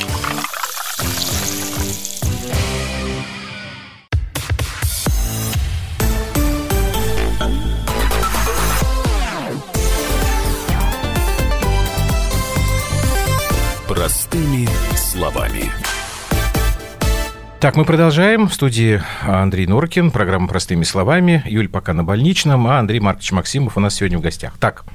[14.01, 15.71] Простыми словами.
[17.59, 18.47] Так, мы продолжаем.
[18.47, 21.43] В студии Андрей Норкин, программа «Простыми словами».
[21.45, 24.57] Юль пока на больничном, а Андрей Маркович Максимов у нас сегодня в гостях.
[24.59, 24.85] Так,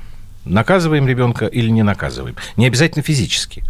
[0.45, 2.35] наказываем ребенка или не наказываем?
[2.57, 3.63] Не обязательно физически.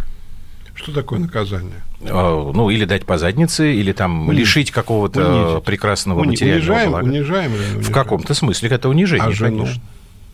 [0.75, 1.83] Что такое наказание?
[2.09, 4.41] А, ну, или дать по заднице, или там унизить.
[4.41, 7.05] лишить какого-то прекрасного Уни- материального унижаем, блага.
[7.05, 7.81] Унижаем унижаем?
[7.83, 9.65] В каком-то смысле это унижение, а жену?
[9.65, 9.83] конечно.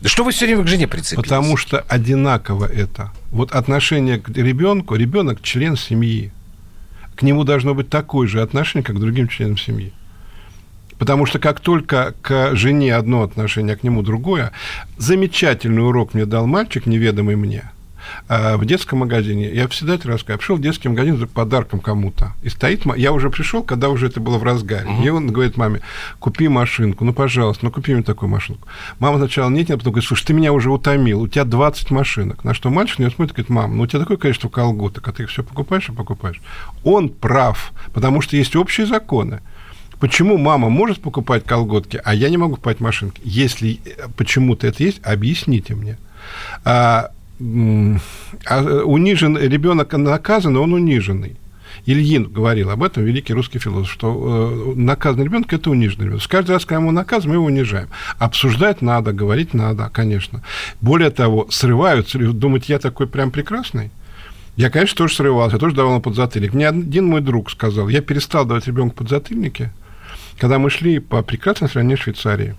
[0.02, 1.22] Да что вы все время к жене прицепились?
[1.22, 3.12] Потому что одинаково это.
[3.30, 6.32] Вот отношение к ребенку, ребенок член семьи
[7.14, 9.92] к нему должно быть такое же отношение, как к другим членам семьи.
[10.98, 14.50] Потому что как только к жене одно отношение, а к нему другое,
[14.98, 17.70] замечательный урок мне дал мальчик, неведомый мне–
[18.28, 19.50] в детском магазине.
[19.52, 20.38] Я всегда это рассказываю.
[20.38, 22.32] Пришел в детский магазин за подарком кому-то.
[22.42, 22.84] И стоит...
[22.96, 24.88] Я уже пришел, когда уже это было в разгаре.
[24.88, 25.04] Uh-huh.
[25.04, 25.80] И он говорит маме,
[26.18, 27.04] купи машинку.
[27.04, 28.68] Ну, пожалуйста, ну, купи мне такую машинку.
[28.98, 31.22] Мама сначала нет, нет, потом говорит, слушай, ты меня уже утомил.
[31.22, 32.44] У тебя 20 машинок.
[32.44, 35.06] На что мальчик на него смотрит и говорит, мама, ну, у тебя такое количество колготок,
[35.06, 36.40] а ты их все покупаешь и покупаешь.
[36.84, 39.40] Он прав, потому что есть общие законы.
[40.02, 43.20] Почему мама может покупать колготки, а я не могу покупать машинки?
[43.22, 45.96] Если э, почему-то это есть, объясните мне.
[46.64, 47.10] А, а,
[48.84, 51.36] унижен ребенок наказан, он униженный.
[51.86, 56.22] Ильин говорил об этом, великий русский философ, что э, наказанный ребенок– это униженный ребенок.
[56.28, 57.88] Каждый раз, когда мы наказываем, мы его унижаем.
[58.18, 60.42] Обсуждать надо, говорить надо, конечно.
[60.80, 63.90] Более того, срываются, думать, я такой прям прекрасный.
[64.54, 66.52] Я, конечно, тоже срывался, я тоже давал ему подзатыльник.
[66.52, 69.70] Мне один мой друг сказал, я перестал давать ребенку подзатыльники,
[70.38, 72.54] когда мы шли по прекрасной стране Швейцарии.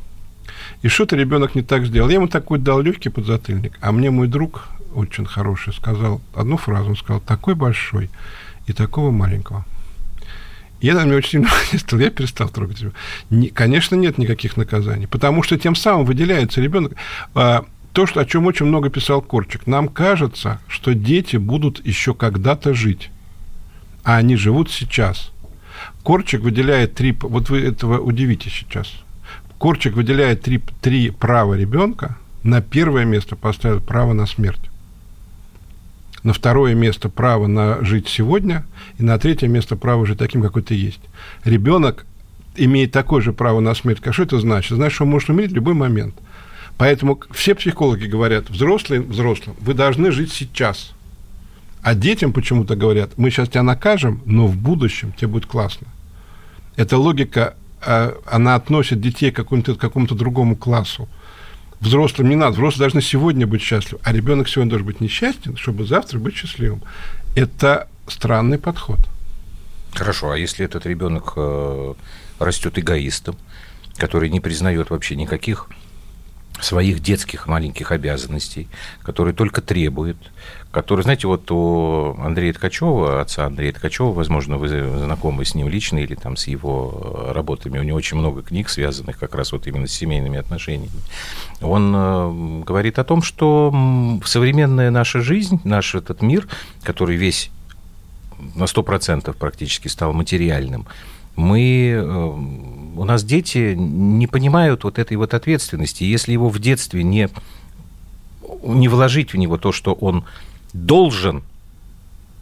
[0.81, 2.09] И что-то ребенок не так сделал.
[2.09, 6.89] Я ему такой дал легкий подзатыльник, а мне мой друг очень хороший сказал одну фразу,
[6.89, 8.09] он сказал, такой большой
[8.67, 9.65] и такого маленького.
[10.81, 12.91] Это меня очень сильно стал, я перестал трогать его.
[13.29, 16.93] Не, конечно, нет никаких наказаний, потому что тем самым выделяется ребенок.
[17.33, 22.13] А, то, что, о чем очень много писал Корчик, нам кажется, что дети будут еще
[22.13, 23.11] когда-то жить,
[24.03, 25.31] а они живут сейчас.
[26.03, 27.15] Корчик выделяет три...
[27.21, 28.93] Вот вы этого удивитесь сейчас.
[29.63, 34.69] Корчик выделяет три, три права ребенка, на первое место поставил право на смерть.
[36.21, 38.65] На второе место право на жить сегодня,
[38.97, 40.99] и на третье место право жить таким, какой ты есть.
[41.45, 42.05] Ребенок
[42.57, 44.01] имеет такое же право на смерть.
[44.05, 44.75] А что это значит?
[44.75, 46.15] Значит, что он может умереть в любой момент.
[46.77, 50.91] Поэтому все психологи говорят, взрослые, взрослым, вы должны жить сейчас.
[51.81, 55.87] А детям почему-то говорят, мы сейчас тебя накажем, но в будущем тебе будет классно.
[56.75, 57.55] Эта логика,
[58.25, 61.07] она относит детей к какому-то, к какому-то другому классу.
[61.79, 65.85] Взрослым не надо, взрослые должны сегодня быть счастливы, а ребенок сегодня должен быть несчастен, чтобы
[65.85, 66.81] завтра быть счастливым.
[67.35, 68.99] Это странный подход.
[69.93, 71.93] Хорошо, а если этот ребенок э,
[72.39, 73.35] растет эгоистом,
[73.97, 75.67] который не признает вообще никаких
[76.61, 78.67] своих детских маленьких обязанностей,
[79.01, 80.17] который только требует,
[80.71, 85.99] который, знаете, вот у Андрея Ткачева, отца Андрея Ткачева, возможно, вы знакомы с ним лично
[85.99, 89.87] или там с его работами, у него очень много книг, связанных как раз вот именно
[89.87, 90.89] с семейными отношениями.
[91.61, 93.73] Он э, говорит о том, что
[94.25, 96.47] современная наша жизнь, наш этот мир,
[96.83, 97.51] который весь
[98.55, 100.87] на 100% практически стал материальным,
[101.35, 106.03] мы, э, у нас дети не понимают вот этой вот ответственности.
[106.03, 107.29] Если его в детстве не,
[108.63, 110.25] не вложить в него то, что он
[110.73, 111.43] должен,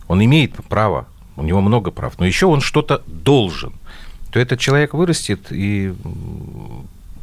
[0.07, 3.73] он имеет право, у него много прав, но еще он что-то должен,
[4.31, 5.93] то этот человек вырастет и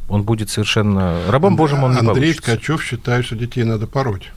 [0.09, 2.41] он будет совершенно рабом Божьим он не Андрей получится.
[2.41, 4.31] Ткачев считает, что детей надо пороть.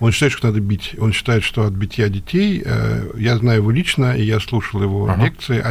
[0.00, 0.96] Он считает, что надо бить.
[0.98, 5.08] Он считает, что от битья детей, э, я знаю его лично, и я слушал его
[5.08, 5.24] ага.
[5.24, 5.62] лекции,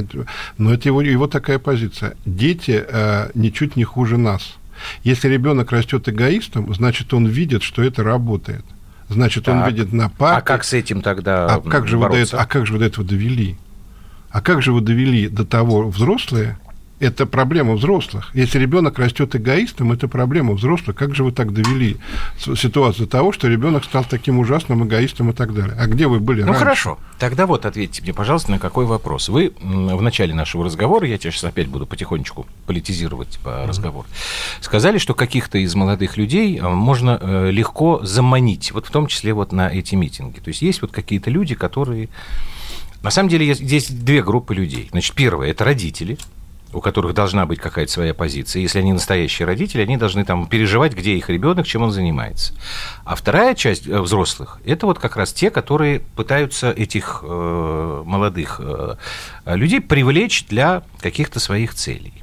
[0.58, 2.16] но это его, его такая позиция.
[2.26, 4.56] Дети э, ничуть не хуже нас.
[5.04, 8.64] Если ребенок растет эгоистом, значит, он видит, что это работает.
[9.10, 9.56] Значит, так.
[9.56, 10.38] он видит на папе.
[10.38, 12.80] А как с этим тогда а как же вы до этого, А как же вы
[12.80, 13.58] до этого довели?
[14.30, 16.58] А как же вы довели до того взрослые,
[17.00, 18.30] это проблема взрослых.
[18.34, 20.96] Если ребенок растет эгоистом, это проблема взрослых.
[20.96, 21.98] Как же вы так довели
[22.38, 25.76] ситуацию до того, что ребенок стал таким ужасным эгоистом и так далее?
[25.80, 26.60] А где вы были Ну раньше?
[26.60, 27.00] хорошо.
[27.18, 29.30] Тогда вот ответьте мне, пожалуйста, на какой вопрос.
[29.30, 33.68] Вы в начале нашего разговора, я тебя сейчас опять буду потихонечку политизировать по mm-hmm.
[33.68, 34.08] разговору,
[34.60, 39.34] сказали, что каких-то из молодых людей а, можно э, легко заманить, вот в том числе
[39.34, 40.40] вот на эти митинги.
[40.40, 42.10] То есть есть вот какие-то люди, которые...
[43.02, 44.90] На самом деле здесь две группы людей.
[44.92, 46.18] Значит, первое– это родители–
[46.74, 48.62] у которых должна быть какая-то своя позиция.
[48.62, 52.54] Если они настоящие родители, они должны там переживать, где их ребенок, чем он занимается.
[53.06, 58.62] А вторая часть э, взрослых– это вот как раз те, которые пытаются этих э, молодых
[58.64, 58.96] э,
[59.46, 62.14] людей привлечь для каких-то своих целей.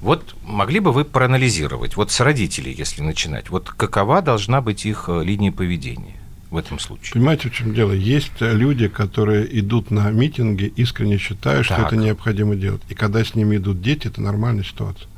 [0.00, 5.06] Вот могли бы вы проанализировать, вот с родителей, если начинать, вот какова должна быть их
[5.08, 6.16] э, линия поведения?
[6.50, 7.12] В этом случае.
[7.12, 7.92] Понимаете, в чем дело?
[7.92, 12.82] Есть люди, которые идут на митинги, искренне считая, что это необходимо делать.
[12.88, 15.08] И когда с ними идут дети, это нормальная ситуация.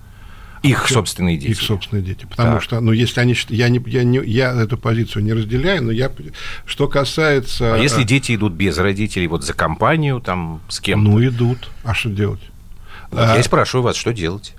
[0.63, 1.51] Их Причем, собственные дети.
[1.53, 2.27] Их собственные дети.
[2.29, 2.63] Потому так.
[2.63, 3.37] что, ну, если они...
[3.49, 6.11] Я, не, я, не, я эту позицию не разделяю, но я...
[6.67, 7.75] Что касается...
[7.75, 11.71] А если дети идут без родителей, вот за компанию, там, с кем Ну, идут.
[11.85, 12.41] А что делать?
[13.11, 14.55] Вот а, я спрашиваю вас, что делать?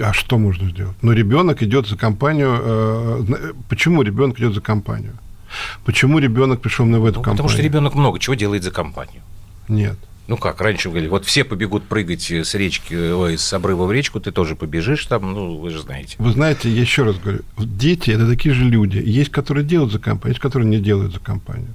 [0.00, 0.96] А что можно сделать?
[1.02, 2.58] Ну, ребенок идет за компанию.
[2.62, 5.12] Э, почему ребенок идет за компанию?
[5.84, 7.36] Почему ребенок пришел на в эту ну, компанию?
[7.36, 9.22] Потому что ребенок много чего делает за компанию.
[9.68, 9.98] Нет.
[10.28, 14.20] Ну как, раньше говорили, вот все побегут прыгать с речки, ой, с обрыва в речку,
[14.20, 16.14] ты тоже побежишь там, ну, вы же знаете.
[16.18, 19.02] Вы знаете, я еще раз говорю, дети– это такие же люди.
[19.04, 21.74] Есть, которые делают за компанию, есть, которые не делают за компанию.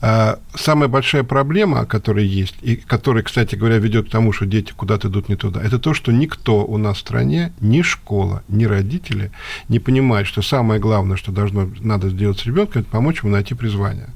[0.00, 4.72] А, самая большая проблема, которая есть, и которая, кстати говоря, ведет к тому, что дети
[4.74, 8.64] куда-то идут не туда, это то, что никто у нас в стране, ни школа, ни
[8.64, 9.30] родители
[9.68, 13.54] не понимают, что самое главное, что должно, надо сделать с ребенком, это помочь ему найти
[13.54, 14.08] призвание.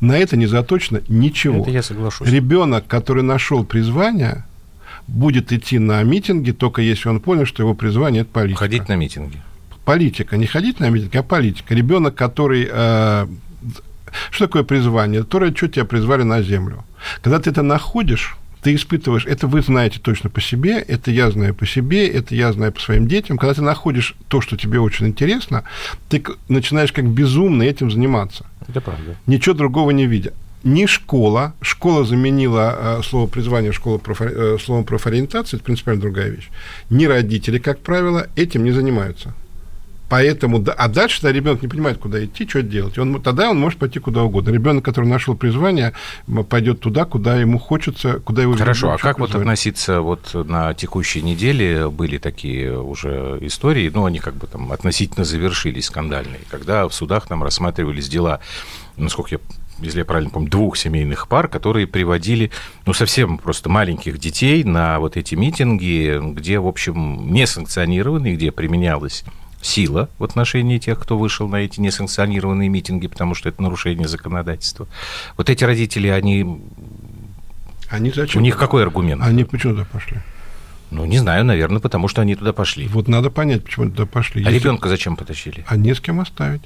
[0.00, 1.62] На это не заточено ничего.
[1.62, 2.28] Это я соглашусь.
[2.28, 4.44] Ребенок, который нашел призвание,
[5.08, 8.60] будет идти на митинги, только если он понял, что его призвание– это политика.
[8.60, 9.42] Ходить на митинги.
[9.84, 10.36] Политика.
[10.36, 11.74] Не ходить на митинги, а политика.
[11.74, 13.26] Ребенок, который э,
[14.30, 15.22] что такое призвание?
[15.22, 16.84] То, ради чего тебя призвали на землю.
[17.22, 21.54] Когда ты это находишь, ты испытываешь, это вы знаете точно по себе, это я знаю
[21.54, 23.38] по себе, это я знаю по своим детям.
[23.38, 25.64] Когда ты находишь то, что тебе очень интересно,
[26.08, 28.46] ты начинаешь как безумно этим заниматься.
[28.66, 29.16] Это правда.
[29.26, 30.32] Ничего другого не видя.
[30.64, 36.30] ни школа, школа заменила э, слово призвание школа профори, э, словом профориентация, это принципиально другая
[36.30, 36.48] вещь,
[36.90, 39.34] ни родители, как правило, этим не занимаются.
[40.08, 42.98] Поэтому, а дальше да, ребенок не понимает, куда идти, что делать.
[42.98, 44.50] Он, тогда он может пойти куда угодно.
[44.50, 45.92] Ребенок, который нашел призвание,
[46.48, 49.32] пойдет туда, куда ему хочется, куда его Хорошо, а как призвание.
[49.32, 54.72] вот относиться вот на текущей неделе были такие уже истории, ну, они как бы там
[54.72, 58.40] относительно завершились скандальные, когда в судах там рассматривались дела,
[58.96, 59.38] насколько я
[59.80, 62.50] если я правильно помню, двух семейных пар, которые приводили,
[62.84, 69.24] ну, совсем просто маленьких детей на вот эти митинги, где, в общем, несанкционированные, где применялась
[69.60, 74.86] сила в отношении тех, кто вышел на эти несанкционированные митинги, потому что это нарушение законодательства.
[75.36, 76.60] Вот эти родители, они...
[77.88, 78.40] Они зачем?
[78.40, 79.22] У них какой аргумент?
[79.22, 80.18] Они почему туда пошли?
[80.90, 82.86] Ну, не знаю, наверное, потому что они туда пошли.
[82.88, 84.42] Вот надо понять, почему они туда пошли.
[84.44, 84.64] А Если...
[84.64, 85.64] ребенка зачем потащили?
[85.66, 86.62] А не с кем оставить.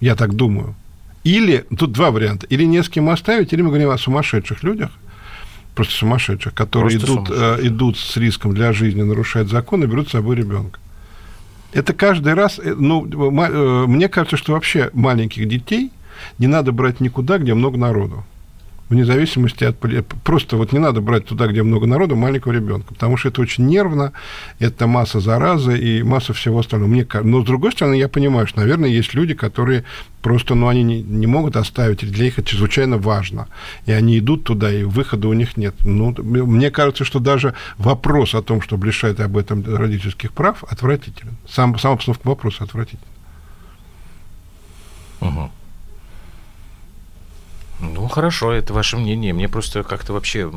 [0.00, 0.74] Я так думаю.
[1.22, 4.90] Или, тут два варианта, или не с кем оставить, или мы говорим о сумасшедших людях,
[5.74, 10.08] просто сумасшедших, которые просто идут, Э, идут с риском для жизни, нарушают закон и берут
[10.08, 10.78] с собой ребенка.
[11.74, 15.90] Это каждый раз, э, ну, э, мне кажется, что вообще маленьких детей
[16.38, 18.24] не надо брать никуда, где много народу
[18.88, 19.76] вне зависимости от...
[20.22, 23.66] Просто вот не надо брать туда, где много народу, маленького ребенка, потому что это очень
[23.66, 24.12] нервно,
[24.58, 26.90] это масса заразы и масса всего остального.
[26.90, 29.84] Мне, но, с другой стороны, я понимаю, что, наверное, есть люди, которые
[30.22, 33.48] просто, ну, они не, не могут оставить, для них это чрезвычайно важно,
[33.86, 35.74] и они идут туда, и выхода у них нет.
[35.84, 41.36] Ну, мне кажется, что даже вопрос о том, что лишает об этом родительских прав, отвратителен.
[41.48, 43.02] Сам, сама обстановка вопроса отвратительна.
[45.20, 45.50] Угу.
[47.92, 49.32] Ну, хорошо, это ваше мнение.
[49.32, 50.50] Мне просто как-то вообще...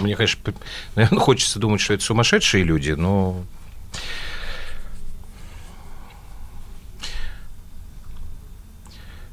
[0.00, 0.52] Мне, конечно,
[0.96, 3.42] наверное, хочется думать, что это сумасшедшие люди, но...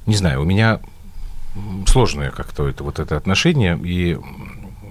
[0.06, 0.80] Не знаю, у меня
[1.86, 4.18] сложное как-то это, вот это отношение, и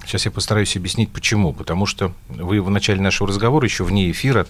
[0.04, 1.52] сейчас я постараюсь объяснить, почему.
[1.52, 4.46] Потому что вы в начале нашего разговора, еще вне эфира,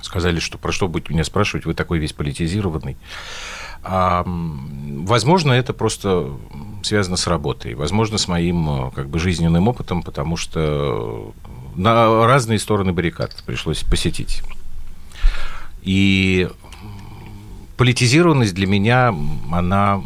[0.00, 2.96] сказали, что про что будете меня спрашивать, вы такой весь политизированный.
[3.82, 6.30] А, возможно, это просто
[6.82, 11.32] связано с работой, возможно, с моим э, как бы жизненным опытом, потому что
[11.74, 14.42] на разные стороны баррикад пришлось посетить.
[15.82, 16.48] И
[17.76, 19.14] политизированность для меня,
[19.50, 20.02] она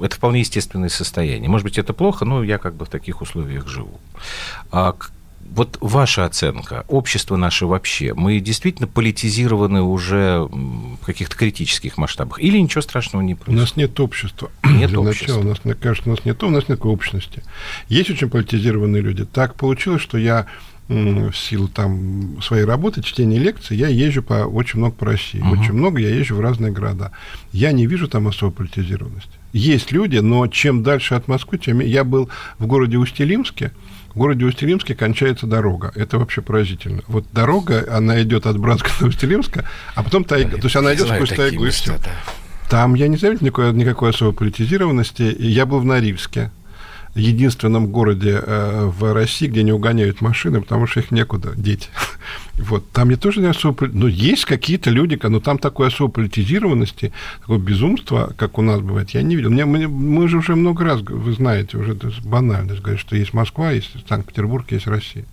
[0.00, 1.48] это вполне естественное состояние.
[1.48, 4.00] Может быть, это плохо, но я как бы в таких условиях живу.
[4.70, 4.94] А
[5.50, 12.40] вот ваша оценка, общество наше вообще, мы действительно политизированы уже в каких-то критических масштабах?
[12.40, 13.58] Или ничего страшного не происходит?
[13.58, 14.50] У нас нет общества.
[14.64, 15.26] Нет Для общества.
[15.26, 17.42] начала, у нас, кажется, у нас нет, у нас нет общности.
[17.88, 19.24] Есть очень политизированные люди.
[19.24, 20.46] Так получилось, что я
[20.88, 25.40] в силу там своей работы, чтения лекций, я езжу по, очень много по России.
[25.40, 25.60] Uh-huh.
[25.60, 27.10] Очень много я езжу в разные города.
[27.52, 29.32] Я не вижу там особой политизированности.
[29.56, 31.80] Есть люди, но чем дальше от Москвы, тем...
[31.80, 33.72] Я был в городе Усть-Илимске,
[34.14, 35.92] в городе Усть-Илимске кончается дорога.
[35.94, 37.02] Это вообще поразительно.
[37.08, 39.64] Вот дорога, она идет от Братска до Усть-Илимска,
[39.94, 40.58] а потом тайга.
[40.58, 41.96] То есть она идет сквозь тайгу и все.
[42.68, 45.34] Там я не заметил никакой, никакой особой политизированности.
[45.38, 46.50] Я был в Норильске
[47.14, 51.88] единственном городе э, в России, где не угоняют машины, потому что их некуда деть.
[52.58, 52.90] Вот.
[52.90, 53.86] Там я тоже не особо...
[53.86, 59.10] Но есть какие-то люди, но там такой особой политизированности, такого безумства, как у нас бывает,
[59.10, 59.50] я не видел.
[59.50, 63.34] Мне, мы, мы же уже много раз, вы знаете, уже это банальность, говорят, что есть
[63.34, 65.24] Москва, есть Санкт-Петербург, есть Россия.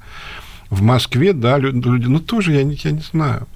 [0.70, 3.48] В Москве, да, люди, ну, тоже я не, я не знаю.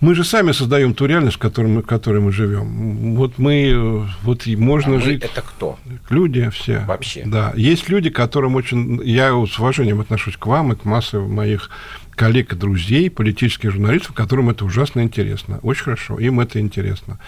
[0.00, 3.16] Мы же сами создаем ту реальность, в которой мы, в которой мы живем.
[3.16, 5.24] Вот мы, вот можно а жить.
[5.24, 5.76] Это кто?
[6.08, 6.84] Люди все.
[6.86, 7.24] Вообще.
[7.26, 7.52] Да.
[7.56, 9.02] Есть люди, которым очень.
[9.04, 11.70] Я с уважением отношусь к вам и к массе моих
[12.18, 15.60] коллег и друзей, политических журналистов, которым это ужасно интересно.
[15.62, 17.18] Очень хорошо, им это интересно.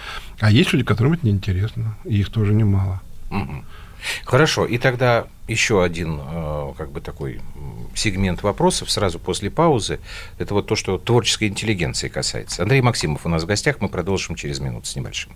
[0.41, 3.01] А есть люди, которым это неинтересно, и их тоже немало.
[3.31, 3.65] Угу.
[4.25, 7.41] Хорошо, и тогда еще один э, как бы такой
[7.95, 10.01] сегмент вопросов сразу после паузы.
[10.39, 12.63] Это вот то, что творческой интеллигенции касается.
[12.63, 15.33] Андрей Максимов у нас в гостях, мы продолжим через минуту с небольшим.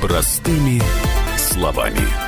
[0.00, 0.82] Простыми
[1.36, 2.27] словами.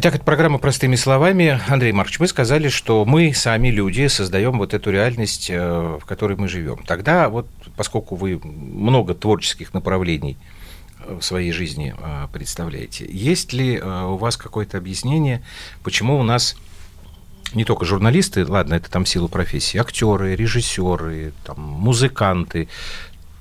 [0.00, 1.60] Итак, это программа «Простыми словами».
[1.66, 6.36] Андрей Маркович, вы сказали, что мы сами, люди, создаем вот эту реальность, э, в которой
[6.36, 6.84] мы живем.
[6.86, 10.36] Тогда вот, поскольку вы много творческих направлений
[11.04, 15.42] в своей жизни э, представляете, есть ли э, у вас какое-то объяснение,
[15.82, 16.54] почему у нас
[17.52, 22.68] не только журналисты, ладно, это там силу профессии, актеры, режиссеры, там, музыканты,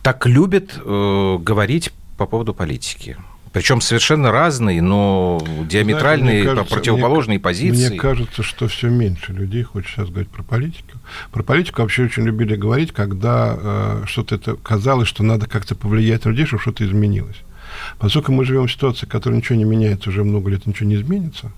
[0.02, 3.16] так любят э, говорить по поводу политики?
[3.54, 7.90] Причем совершенно разные, но диаметральные, Знаете, кажется, противоположные мне, позиции.
[7.90, 10.98] Мне кажется, что все меньше людей хочет сейчас говорить про политику.
[11.32, 16.26] Про политику вообще очень любили говорить, когда э, что-то это казалось, что надо как-то повлиять
[16.26, 17.38] на людей, чтобы что-то изменилось.
[18.00, 20.96] Поскольку мы живем в ситуации, в которой ничего не меняется уже много лет, ничего не
[20.96, 21.52] изменится,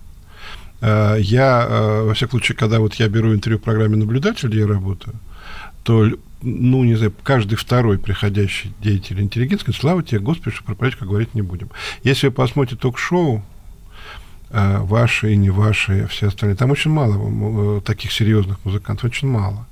[0.81, 4.59] э, я, э, во всяком случае, когда вот я беру интервью в программе «Наблюдатель», где
[4.59, 5.15] я работаю,
[5.83, 6.09] то
[6.41, 11.05] ну, не знаю, каждый второй приходящий деятель интеллигенции говорит, слава тебе, Господи, что про политику
[11.05, 11.69] говорить не будем.
[12.03, 13.43] Если вы посмотрите ток-шоу,
[14.49, 19.27] э, ваши и не ваши, все остальные, там очень мало э, таких серьезных музыкантов, очень
[19.27, 19.67] мало.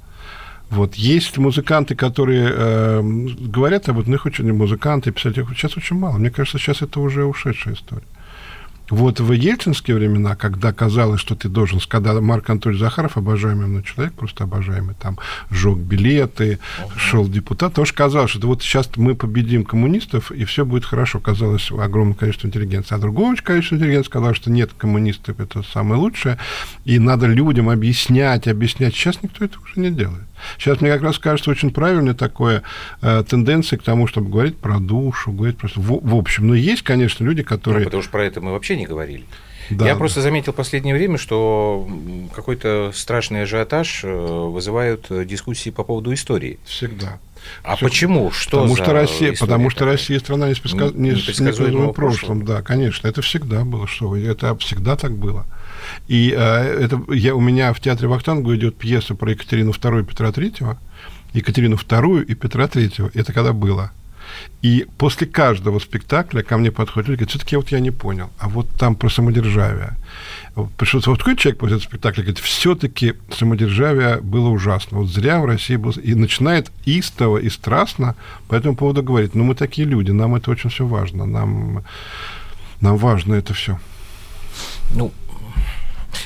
[0.69, 0.95] Вот.
[0.95, 6.17] Есть музыканты, которые э, говорят об этом, их очень музыканты, писатели, сейчас очень мало.
[6.17, 8.03] Мне кажется, сейчас это уже ушедшая история.
[8.89, 13.83] Вот в ельцинские времена, когда казалось, что ты должен, когда Марк Анатольевич Захаров, обожаемый мной
[13.83, 15.17] человек, просто обожаемый, там,
[15.49, 16.97] сжег билеты, uh-huh.
[16.97, 21.19] шел депутат, тоже казалось, что вот сейчас мы победим коммунистов, и все будет хорошо.
[21.19, 22.95] Казалось огромное количество интеллигенции.
[22.95, 26.37] А другое количество интеллигенции сказало, что нет, коммунистов это самое лучшее,
[26.85, 28.95] и надо людям объяснять, объяснять.
[28.95, 30.23] Сейчас никто это уже не делает.
[30.57, 32.63] Сейчас мне как раз кажется очень правильной такое
[33.01, 36.47] э, тенденция к тому, чтобы говорить про душу, говорить просто в, в общем.
[36.47, 37.79] Но есть, конечно, люди, которые...
[37.79, 39.25] Ну, потому что про это мы вообще не говорили.
[39.69, 39.99] Да, Я да.
[39.99, 41.87] просто заметил в последнее время, что
[42.33, 46.57] какой-то страшный ажиотаж э, вызывают дискуссии по поводу истории.
[46.63, 47.19] Всегда.
[47.63, 47.85] А Все.
[47.85, 48.31] почему?
[48.31, 52.45] Что потому что Россия, потому что Россия страна непредсказуемая в прошлом.
[52.45, 55.45] Да, конечно, это всегда было, что это всегда так было.
[56.07, 60.03] И э, это я, у меня в театре Вахтангу идет пьеса про Екатерину II и
[60.03, 60.77] Петра III.
[61.33, 63.11] Екатерину II и Петра III.
[63.13, 63.91] Это когда было.
[64.61, 68.49] И после каждого спектакля ко мне подходит люди, говорят, все-таки вот я не понял, а
[68.49, 69.95] вот там про самодержавие.
[70.77, 74.97] Пришел вот такой человек после этого спектакля, говорит, все-таки самодержавие было ужасно.
[74.97, 75.91] Вот зря в России было...
[75.91, 78.15] И начинает истово и страстно
[78.47, 81.83] по этому поводу говорить, ну мы такие люди, нам это очень все важно, нам,
[82.81, 83.79] нам важно это все.
[84.95, 85.11] Ну,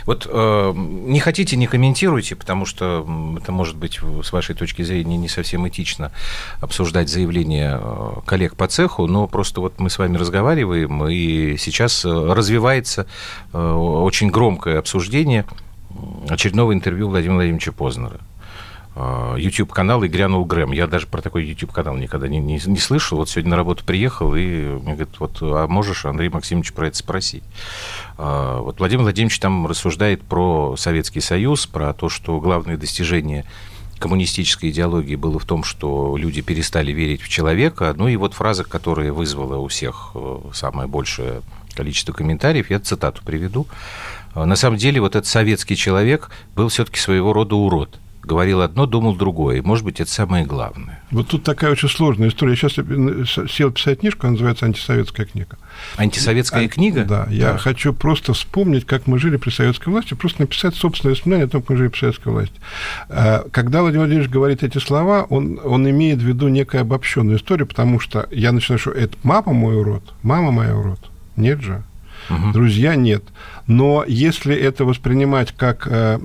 [0.06, 3.06] вот э, не хотите, не комментируйте, потому что
[3.42, 6.12] это может быть с вашей точки зрения не совсем этично
[6.60, 12.06] обсуждать заявления э, коллег по цеху, но просто вот мы с вами разговариваем, и сейчас
[12.06, 13.08] э, развивается
[13.54, 15.46] э, очень громкое обсуждение
[16.30, 18.20] очередного интервью Владимира Владимировича Познера.
[18.94, 20.72] А, YouTube-канал и грянул Грэм.
[20.72, 23.18] Я даже про такой YouTube-канал никогда не, не, не слышал.
[23.18, 26.98] Вот сегодня на работу приехал, и мне говорят, вот, а можешь, Андрей Максимович, про это
[26.98, 27.44] спросить?
[28.18, 33.46] А, вот Владимир Владимирович там рассуждает про Советский Союз, про то, что главное достижение
[33.98, 37.94] коммунистической идеологии было в том, что люди перестали верить в человека.
[37.96, 41.44] Ну и вот фраза, которая вызвала у всех э, самое большее
[41.76, 43.68] количество комментариев, я цитату приведу.
[44.34, 49.16] На самом деле вот этот советский человек был все-таки своего рода урод говорил одно, думал
[49.16, 49.62] другое.
[49.62, 51.04] Может быть, это самое главное.
[51.12, 52.52] Вот тут такая очень сложная история.
[52.52, 55.58] Я сейчас сел писать книжку, она называется «Антисоветская книга».
[55.98, 57.06] Антисоветская а, книга?
[57.06, 61.16] Да, да, я хочу просто вспомнить, как мы жили при советской власти, просто написать собственное
[61.16, 62.56] воспоминание о том, как мы жили при советской власти.
[63.10, 67.68] А, когда Владимир Владимирович говорит эти слова, он, он имеет в виду некую обобщенную историю,
[67.68, 71.00] потому что я начинаю, что это мама мой урод, мама моя урод.
[71.36, 71.84] Нет же.
[72.30, 72.52] Угу.
[72.54, 73.24] Друзья нет.
[73.68, 76.20] Но если это воспринимать как э,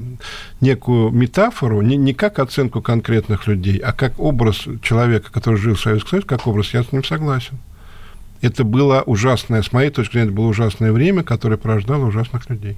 [0.60, 5.80] некую метафору, не, не как оценку конкретных людей, а как образ человека, который жил в
[5.80, 7.58] Советском Союзе, как образ, я с ним согласен.
[8.40, 12.76] Это было ужасное, с моей точки зрения, это было ужасное время, которое порождало ужасных людей.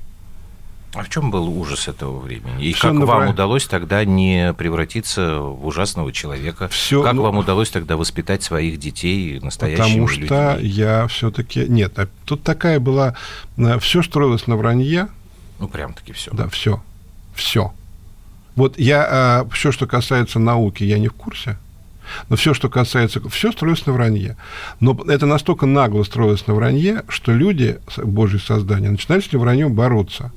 [0.95, 2.65] А в чем был ужас этого времени?
[2.65, 6.69] И Все как вам удалось тогда не превратиться в ужасного человека?
[6.69, 7.23] Все, как ну...
[7.23, 10.69] вам удалось тогда воспитать своих детей настоящими Потому что людьми?
[10.69, 11.67] я все-таки...
[11.69, 13.15] Нет, а тут такая была...
[13.59, 15.09] Э, все строилось на вранье.
[15.59, 16.31] Ну, прям-таки все.
[16.33, 16.83] Да, все.
[17.35, 17.73] Все.
[18.57, 19.07] Вот я...
[19.11, 21.59] А, все, что касается науки, я не в курсе.
[22.31, 23.21] Но все, что касается...
[23.29, 24.39] Все строилось на вранье.
[24.81, 29.75] Но это настолько нагло строилось на вранье, что люди, Божьи создания, начинали с этим враньем
[29.75, 30.33] бороться.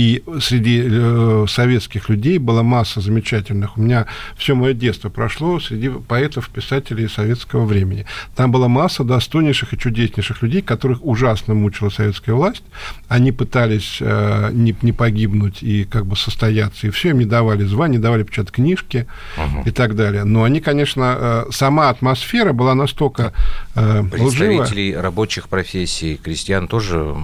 [0.00, 3.76] И среди э, советских людей была масса замечательных.
[3.76, 8.06] У меня все мое детство прошло среди поэтов, писателей советского времени.
[8.34, 12.62] Там была масса достойнейших и чудеснейших людей, которых ужасно мучила советская власть.
[13.08, 17.64] Они пытались э, не, не погибнуть и как бы состояться, и все, им не давали
[17.64, 19.64] звания, не давали печатать книжки Ага.
[19.66, 20.24] и так далее.
[20.24, 23.34] Но они, конечно, э, сама атмосфера была настолько
[23.74, 24.02] э.
[24.10, 27.14] Представителей рабочих профессий, крестьян тоже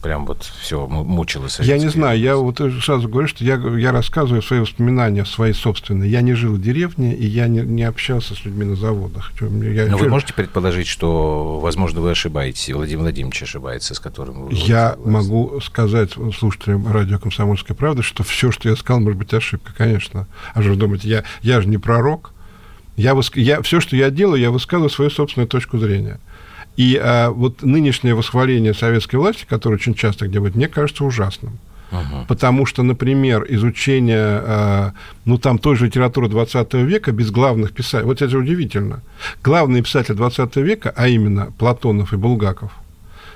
[0.00, 3.92] прям вот все мучило Я советские не знаю, я вот сразу говорю, что я, я
[3.92, 6.10] рассказываю свои воспоминания, свои собственные.
[6.10, 9.32] Я не жил в деревне, и я не, не общался с людьми на заводах.
[9.40, 14.00] Я, Но чё- вы можете предположить, что, возможно, вы ошибаетесь, и Владимир Владимирович ошибается, с
[14.00, 14.54] которым вы...
[14.54, 15.12] Я согласны?
[15.12, 20.26] могу сказать слушателям радио «Комсомольская правда», что все, что я сказал, может быть ошибка, конечно.
[20.54, 22.32] А же вы думаете, я, я же не пророк.
[22.96, 26.20] Я, выск- я, все, что я делаю, я высказываю свою собственную точку зрения.
[26.76, 31.58] И а, вот нынешнее восхваление советской власти, которое очень часто где будет, мне кажется ужасным.
[31.92, 32.26] Мгм.
[32.26, 34.90] Потому что, например, изучение, э,
[35.26, 39.02] ну, там, той же литературы 20 века без главных писателей, вот это же удивительно.
[39.44, 42.72] Главные писатели 20 века, а именно Платонов и Булгаков,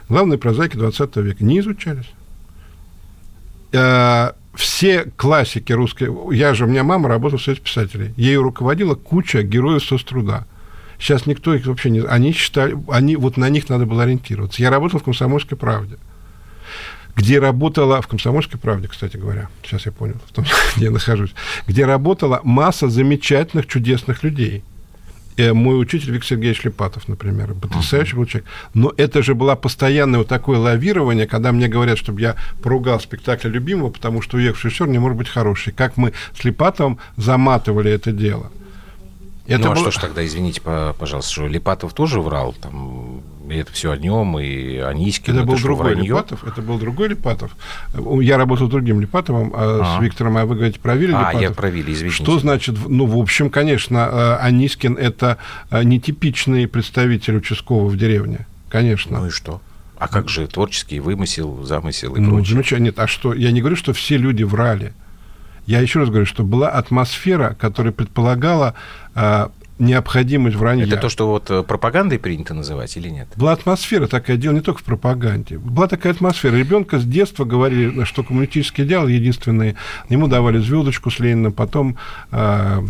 [0.08, 2.10] главные прозаики 20 века, не изучались.
[3.72, 6.08] Э, Все классики русской...
[6.34, 8.14] Я же, у меня мама работала в Союзе писателей.
[8.16, 10.46] Ею руководила куча героев соцтруда.
[10.98, 12.00] Сейчас никто их вообще не...
[12.00, 12.74] Они считали...
[12.88, 14.62] Они, вот на них надо было ориентироваться.
[14.62, 15.98] Я работал в «Комсомольской правде»
[17.16, 20.44] где работала, в «Комсомольской правде», кстати говоря, сейчас я понял, в том,
[20.76, 21.34] где я нахожусь,
[21.66, 24.62] где работала масса замечательных, чудесных людей.
[25.38, 28.48] Э, Мой учитель Виктор Сергеевич Липатов, например, потрясающий был человек.
[28.74, 33.48] Но это же было постоянное вот такое лавирование, когда мне говорят, чтобы я поругал спектакль
[33.48, 35.72] любимого, потому что уехавший режиссер не может быть хороший.
[35.72, 38.50] Как мы с Липатовым заматывали это дело.
[39.46, 43.20] Это ну, а было- что ж тогда, извините, по- пожалуйста, что Липатов тоже врал, там,
[43.50, 45.38] и это все о нем, и о Низкине.
[45.38, 46.04] Это был другой вранье?
[46.08, 46.44] Липатов.
[46.44, 47.56] Это был другой Липатов.
[48.20, 49.98] Я работал с другим Липатовым, а А.
[49.98, 51.40] с Виктором, а вы говорите про Вилли А, Липатов.
[51.40, 52.16] я про Вилли, извините.
[52.22, 55.38] Что значит, ну, в общем, конечно, э, Анискин– это
[55.70, 58.46] э, нетипичный представитель участкового в деревне.
[58.68, 59.20] Конечно.
[59.20, 59.60] Ну и что?
[59.98, 62.52] А как же творческий вымысел, замысел и Ну, прочее?
[62.54, 62.84] замечательно.
[62.86, 63.32] Нет, а что?
[63.32, 64.92] Я не говорю, что все люди врали.
[65.66, 68.74] Я еще раз говорю, что была атмосфера, которая предполагала
[69.14, 69.48] э,
[69.78, 70.84] необходимость вранья.
[70.84, 73.28] Это то, что вот э, пропагандой принято называть или нет?
[73.36, 75.58] Была атмосфера такая, дело не только в пропаганде.
[75.58, 76.54] Была такая атмосфера.
[76.54, 79.76] Ребенка с детства говорили, что коммунистический идеал единственный.
[80.08, 81.96] Ему давали звездочку с Лениным, потом
[82.32, 82.82] э,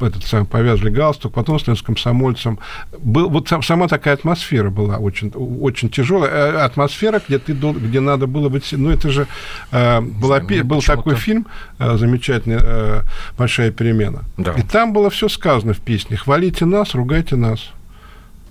[0.00, 2.58] этот самый, повязали галстук, потом становился комсомольцем.
[2.98, 6.30] Был, вот сам- сама такая атмосфера была очень, очень тяжелая.
[6.30, 8.72] Э, Атмосфера, где, ты, где надо было быть...
[8.72, 9.26] Ну, это же
[9.72, 11.46] э, была, знаю, был такой фильм
[11.78, 13.02] э, замечательный э,
[13.36, 14.24] «Большая перемена».
[14.36, 14.52] Да.
[14.52, 16.16] И там было все сказано в песне.
[16.30, 17.70] Хвалите нас, ругайте нас.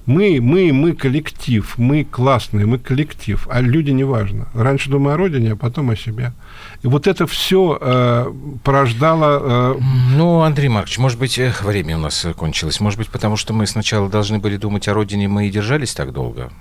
[0.06, 4.50] Мы, мы, мы коллектив, мы классные, мы коллектив, а люди не важно.
[4.54, 6.34] Раньше думаю о родине, а потом о себе.
[6.82, 8.34] И вот это все
[8.66, 9.78] порождало...
[9.78, 9.82] э,
[10.18, 12.82] Ну, Андрей Маркович, может быть, эх, время у нас э, кончилось.
[12.82, 16.12] Может быть, потому что мы сначала должны были думать о родине, мы и держались так
[16.12, 16.52] долго.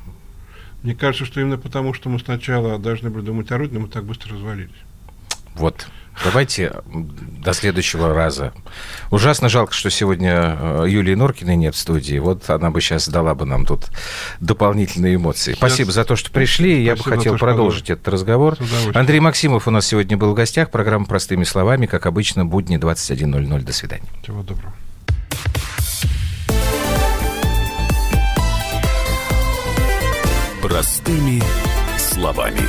[0.85, 4.05] мне кажется, что именно потому, что мы сначала должны были думать о родине, мы так
[4.05, 4.71] быстро развалились.
[5.57, 5.89] Вот.
[6.25, 8.53] Давайте до следующего раза.
[9.11, 12.19] Ужасно жалко, что сегодня э, Юлии Норкиной нет в студии.
[12.19, 13.87] Вот она бы сейчас дала бы нам тут
[14.41, 15.55] дополнительные эмоции.
[15.55, 16.83] Спасибо за то, что пришли.
[16.83, 18.57] Я бы Спасибо хотел то, что продолжить этот разговор.
[18.95, 20.71] Андрей Максимов у нас сегодня был в гостях.
[20.71, 23.63] Программа «Простыми словами», как обычно, будни 21.00.
[23.63, 24.09] До свидания.
[24.23, 24.75] Всего доброго.
[30.61, 31.43] Простыми
[31.97, 32.69] словами.